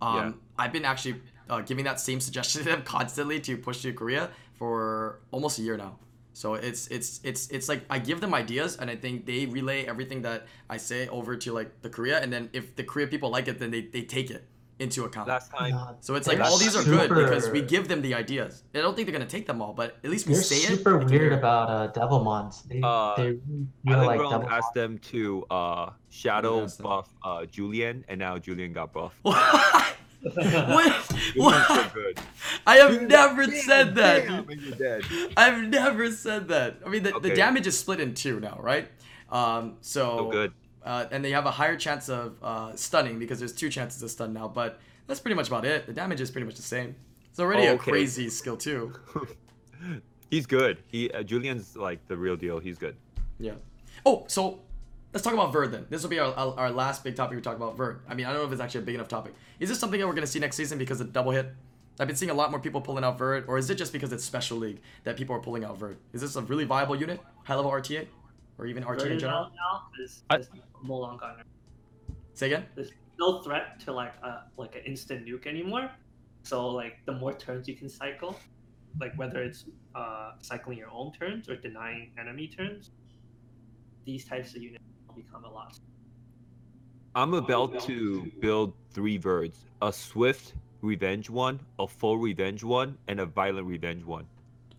[0.00, 0.32] Um, Yeah.
[0.58, 1.20] I've been actually
[1.50, 5.62] uh, giving that same suggestion to them constantly to push to Korea for almost a
[5.62, 5.98] year now.
[6.32, 9.84] So it's it's it's it's like I give them ideas, and I think they relay
[9.84, 13.30] everything that I say over to like the Korea, and then if the Korea people
[13.30, 14.46] like it, then they, they take it
[14.78, 15.28] into account.
[15.28, 18.62] Last time, so it's like all these are good because we give them the ideas.
[18.74, 20.78] I don't think they're gonna take them all, but at least we They're say it.
[20.78, 22.62] super they can weird about uh, Devilmons.
[22.66, 23.22] They Uh, they
[23.84, 24.50] really Island like Grown Devilmon.
[24.50, 29.12] asked them to uh, shadow buff uh, Julian, and now Julian got buff.
[30.34, 30.92] what?
[31.36, 31.66] what?
[31.68, 32.20] So good.
[32.66, 34.26] I have never said that.
[34.26, 34.60] Damn, dude.
[34.60, 35.04] you're dead.
[35.36, 36.76] I've never said that.
[36.84, 38.88] I mean, the, the damage is split in two now, right?
[39.30, 40.52] Um, so, So good.
[40.84, 44.10] Uh, and they have a higher chance of uh, stunning because there's two chances of
[44.10, 44.48] stun now.
[44.48, 45.86] But that's pretty much about it.
[45.86, 46.96] The damage is pretty much the same.
[47.30, 48.92] It's already Oh, a crazy skill too.
[50.30, 50.82] He's good.
[50.86, 52.58] He uh, Julian's like the real deal.
[52.60, 52.96] He's good.
[53.38, 53.54] Yeah.
[54.06, 54.60] Oh, so
[55.12, 55.86] let's talk about Verd then.
[55.88, 58.00] This will be our, our, last big topic we talk about Verd.
[58.08, 59.34] I mean, I don't know if it's actually a big enough topic.
[59.58, 61.52] Is this something that we're going to see next season because of the double hit?
[61.98, 64.12] I've been seeing a lot more people pulling out Verd, or is it just because
[64.12, 65.98] it's Special League that people are pulling out Verd?
[66.12, 67.20] Is this a really viable unit?
[67.44, 68.06] High level RTA?
[68.58, 69.50] Or even RTA in Vertigo general?
[69.54, 70.48] now is is
[70.84, 71.26] no longer
[72.34, 72.66] Say again?
[72.74, 75.90] There's no threat to like a like an instant nuke anymore.
[76.42, 78.38] So like the more turns you can cycle,
[78.98, 79.64] like whether it's
[79.94, 82.90] uh, cycling your own turns or denying enemy turns,
[84.04, 84.84] these types of units
[85.22, 85.78] become a lot.
[87.14, 93.20] I'm about to build three birds: a swift revenge one, a full revenge one, and
[93.20, 94.26] a violent revenge one.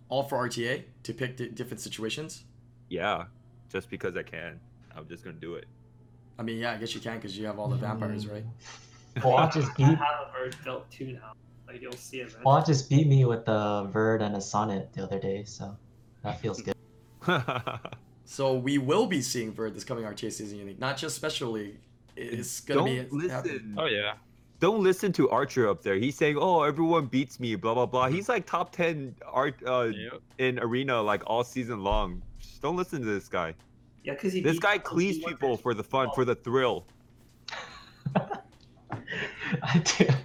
[0.09, 2.45] All for RTA to pick di- different situations.
[2.89, 3.25] Yeah,
[3.69, 4.59] just because I can.
[4.95, 5.65] I'm just gonna do it.
[6.37, 8.43] I mean, yeah, I guess you can because you have all the vampires, right?
[9.17, 11.33] Fwa just I beat have a bird built too now.
[11.67, 12.33] Like you'll see it.
[12.43, 15.77] Fwa just beat me with the Verd and a Sonnet the other day, so
[16.23, 16.75] that feels good.
[18.31, 21.75] So we will be seeing Verd this coming RTA season unique, not just special league.
[22.15, 22.85] It's gonna Don't
[23.19, 23.53] be happening.
[23.53, 23.75] listen.
[23.77, 24.13] Oh yeah.
[24.61, 25.95] Don't listen to Archer up there.
[25.95, 28.07] He's saying, "Oh, everyone beats me." Blah blah blah.
[28.07, 30.21] He's like top ten art uh, Yep.
[30.37, 32.21] in arena like all season long.
[32.39, 33.53] Just don't listen to this guy.
[34.05, 36.85] Yeah, because he This guy those cleaves people for the fun, for the thrill.
[38.15, 40.15] I did.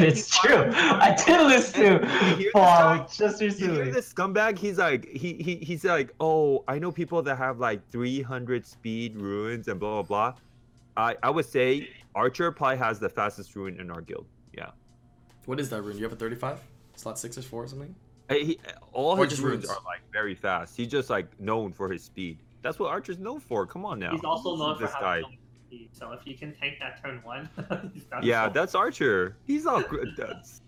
[0.00, 0.64] But it's true.
[0.74, 3.90] I did listen And to you hear this Fwa just You hear recently.
[3.92, 4.58] this scumbag?
[4.58, 9.16] He's like, he, he he's like, oh, I know people that have like 300 speed
[9.16, 10.40] runes and blah blah blah.
[10.96, 14.26] I I would say Archer probably has the fastest rune in our guild.
[14.56, 14.70] Yeah.
[15.46, 15.96] What is that rune?
[15.96, 16.58] You have a 35?
[16.96, 17.94] Slot six or four or something?
[18.28, 18.58] Uh, He,
[18.92, 19.70] all Or his runes runes.
[19.70, 20.76] are like very fast.
[20.76, 22.38] He's just like known for his speed.
[22.62, 23.66] That's what Archer's known for.
[23.66, 24.10] Come on now.
[24.12, 25.38] He's also known for this having guy.
[25.70, 27.48] No speed, So if you can tank that turn one,
[27.94, 28.52] he's Yeah, so.
[28.52, 29.36] that's Archer.
[29.46, 30.08] He's all good.
[30.16, 30.62] That's...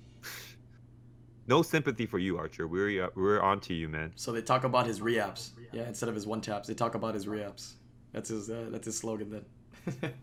[1.49, 2.69] No sympathy for you, Archer.
[2.69, 4.13] We're uh, we're on to you, man.
[4.15, 5.51] So they talk about his reapps.
[5.73, 7.75] Yeah, instead of his one taps, they talk about his reapps.
[8.13, 10.13] That's his uh, that's his slogan then.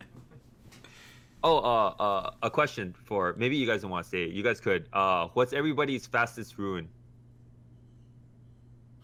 [1.41, 4.31] Oh, uh, uh, a question for maybe you guys don't want to say it.
[4.31, 4.89] You guys could.
[4.91, 6.89] Uh, what's everybody's fastest rune?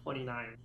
[0.02, 0.58] 29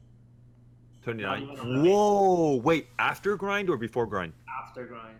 [1.01, 1.47] Twenty-nine.
[1.47, 2.55] Not even a Whoa!
[2.57, 4.33] Wait, after grind or before grind?
[4.71, 5.17] After grind.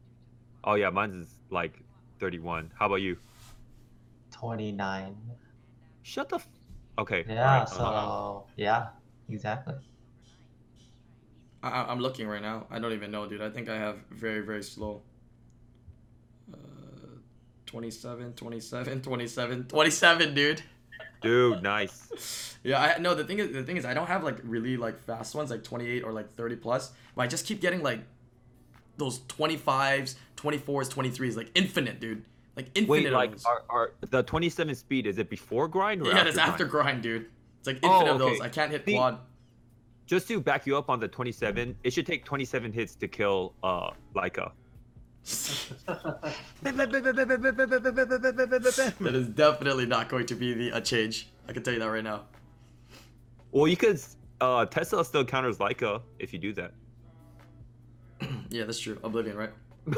[0.63, 1.73] Oh yeah, mine's is like
[2.19, 2.71] thirty-one.
[2.79, 3.17] How about you?
[4.31, 5.15] 29.
[6.03, 6.37] Shut the.
[6.37, 6.47] F-
[6.97, 7.25] okay.
[7.27, 8.87] Yeah, alright, so yeah,
[9.29, 9.75] exactly.
[11.61, 12.65] I, I- I'm looking right now.
[12.71, 13.41] I don't even know, dude.
[13.41, 15.01] I think I have very, very slow.
[16.51, 16.57] Uh,
[17.65, 20.61] 27, 27, 27, 27, dude.
[21.21, 22.47] dude, nice.
[22.63, 23.15] Yeah, I no.
[23.15, 25.63] The thing is, the thing is, I don't have like really like fast ones, like
[25.63, 26.91] 28 or like 30 plus.
[27.15, 28.01] But I just keep getting like
[29.01, 32.23] those 25s, 24s, 23s, like infinite, dude.
[32.55, 32.89] Like infinite.
[32.89, 35.07] Wait, like are, are the twenty-seven speed?
[35.07, 37.01] Is it before grind or yeah, after that's after grind?
[37.01, 37.25] grind, dude.
[37.59, 38.41] It's like Oh, infinite of those.
[38.41, 39.19] I can't hit See- quad.
[40.05, 43.53] Just to back you up on the twenty-seven, it should take twenty-seven hits to kill
[43.63, 44.51] uh Laika.
[49.01, 51.29] that is definitely not going to be the a change.
[51.47, 52.23] I can tell you that right now.
[53.51, 54.01] Well, you could.
[54.41, 56.73] Uh, Tesla still counters Laika if you do that.
[58.49, 58.97] Yeah, that's true.
[59.03, 59.49] Oblivion, right?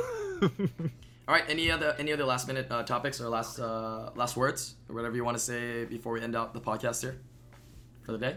[1.27, 1.43] All right.
[1.47, 5.15] Any other any other last minute uh, topics or last uh, last words or whatever
[5.15, 7.19] you want to say before we end out the podcast here
[8.03, 8.35] for the day?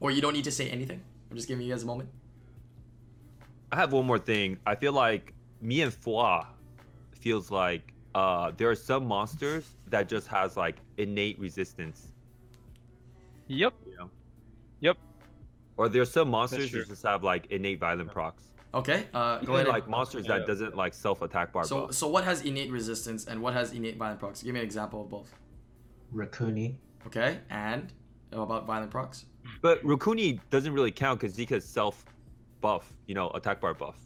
[0.00, 1.02] Or you don't need to say anything.
[1.30, 2.08] I'm just giving you guys a moment.
[3.72, 4.58] I have one more thing.
[4.66, 6.46] I feel like me and Fwa
[7.18, 12.08] feels like uh, there are some monsters that just has like innate resistance,
[13.48, 13.74] Yep.
[13.86, 14.10] you know.
[14.80, 14.96] Yep.
[15.76, 18.44] Or there's some monsters that just have like innate violent procs.
[18.74, 19.06] Okay.
[19.14, 19.68] Uh, go ahead.
[19.68, 20.38] like monsters Yeah.
[20.38, 21.94] that doesn't like self attack bar so buff.
[21.94, 24.42] so what has innate resistance and what has innate violent procs?
[24.42, 25.34] Give me an example of both.
[26.14, 26.76] Rakuni.
[27.06, 27.38] Okay.
[27.50, 27.92] And
[28.32, 29.24] about violent procs?
[29.62, 32.04] But Rukuni doesn't really count because he could self
[32.60, 33.96] buff, you know, attack bar buff.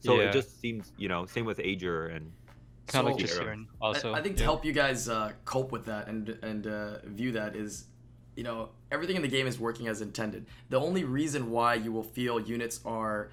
[0.00, 0.28] So Yeah.
[0.28, 2.32] it just seems, you know, same with Aegir and
[2.88, 3.40] Kind of So- like just
[3.80, 4.12] also.
[4.12, 7.30] I, I think to help you guys uh, cope with that and and uh, view
[7.32, 7.86] that is,
[8.34, 10.46] you know, everything in the game is working as intended.
[10.68, 13.30] The only reason why you will feel units are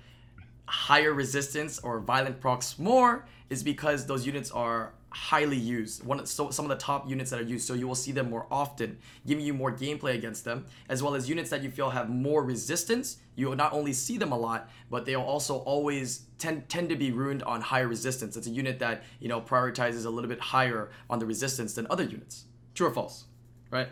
[0.70, 6.04] higher resistance or violent procs more is because those units are highly used.
[6.06, 8.30] One so some of the top units that are used, so you will see them
[8.30, 11.90] more often, giving you more gameplay against them, as well as units that you feel
[11.90, 13.18] have more resistance.
[13.36, 16.96] You will not only see them a lot, but they'll also always tend tend to
[16.96, 18.38] be ruined on higher resistance.
[18.38, 21.88] It's a unit that you know prioritizes a little bit higher on the resistance than
[21.90, 22.46] other units.
[22.76, 23.26] True or false?
[23.72, 23.88] Right?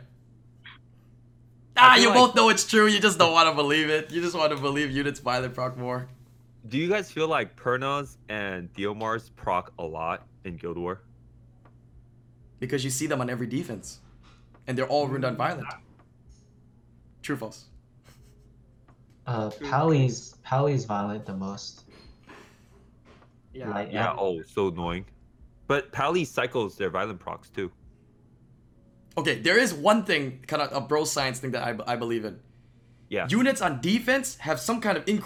[1.76, 2.86] Ah, you like- both know it's true.
[2.88, 4.12] You just don't want to believe it.
[4.12, 6.08] You just want to believe units violent proc more.
[6.70, 11.02] Do you guys feel like Pernas and Theomars proc a lot in Guild War?
[12.60, 14.00] because you see them on every defense,
[14.68, 15.68] and they're all ruined on violent.
[17.22, 17.66] True or false?
[19.26, 21.84] Uh, Pally's Pally's violent the most.
[23.54, 23.70] Yeah.
[23.70, 25.06] Like, Yeah, oh, so annoying.
[25.68, 27.72] But Pally cycles their violent procs too.
[29.18, 32.24] Okay, there is one thing, kind of a bro science thing that I, I believe
[32.24, 32.40] in.
[33.10, 33.28] Yeah.
[33.30, 35.08] Units on defense have some kind of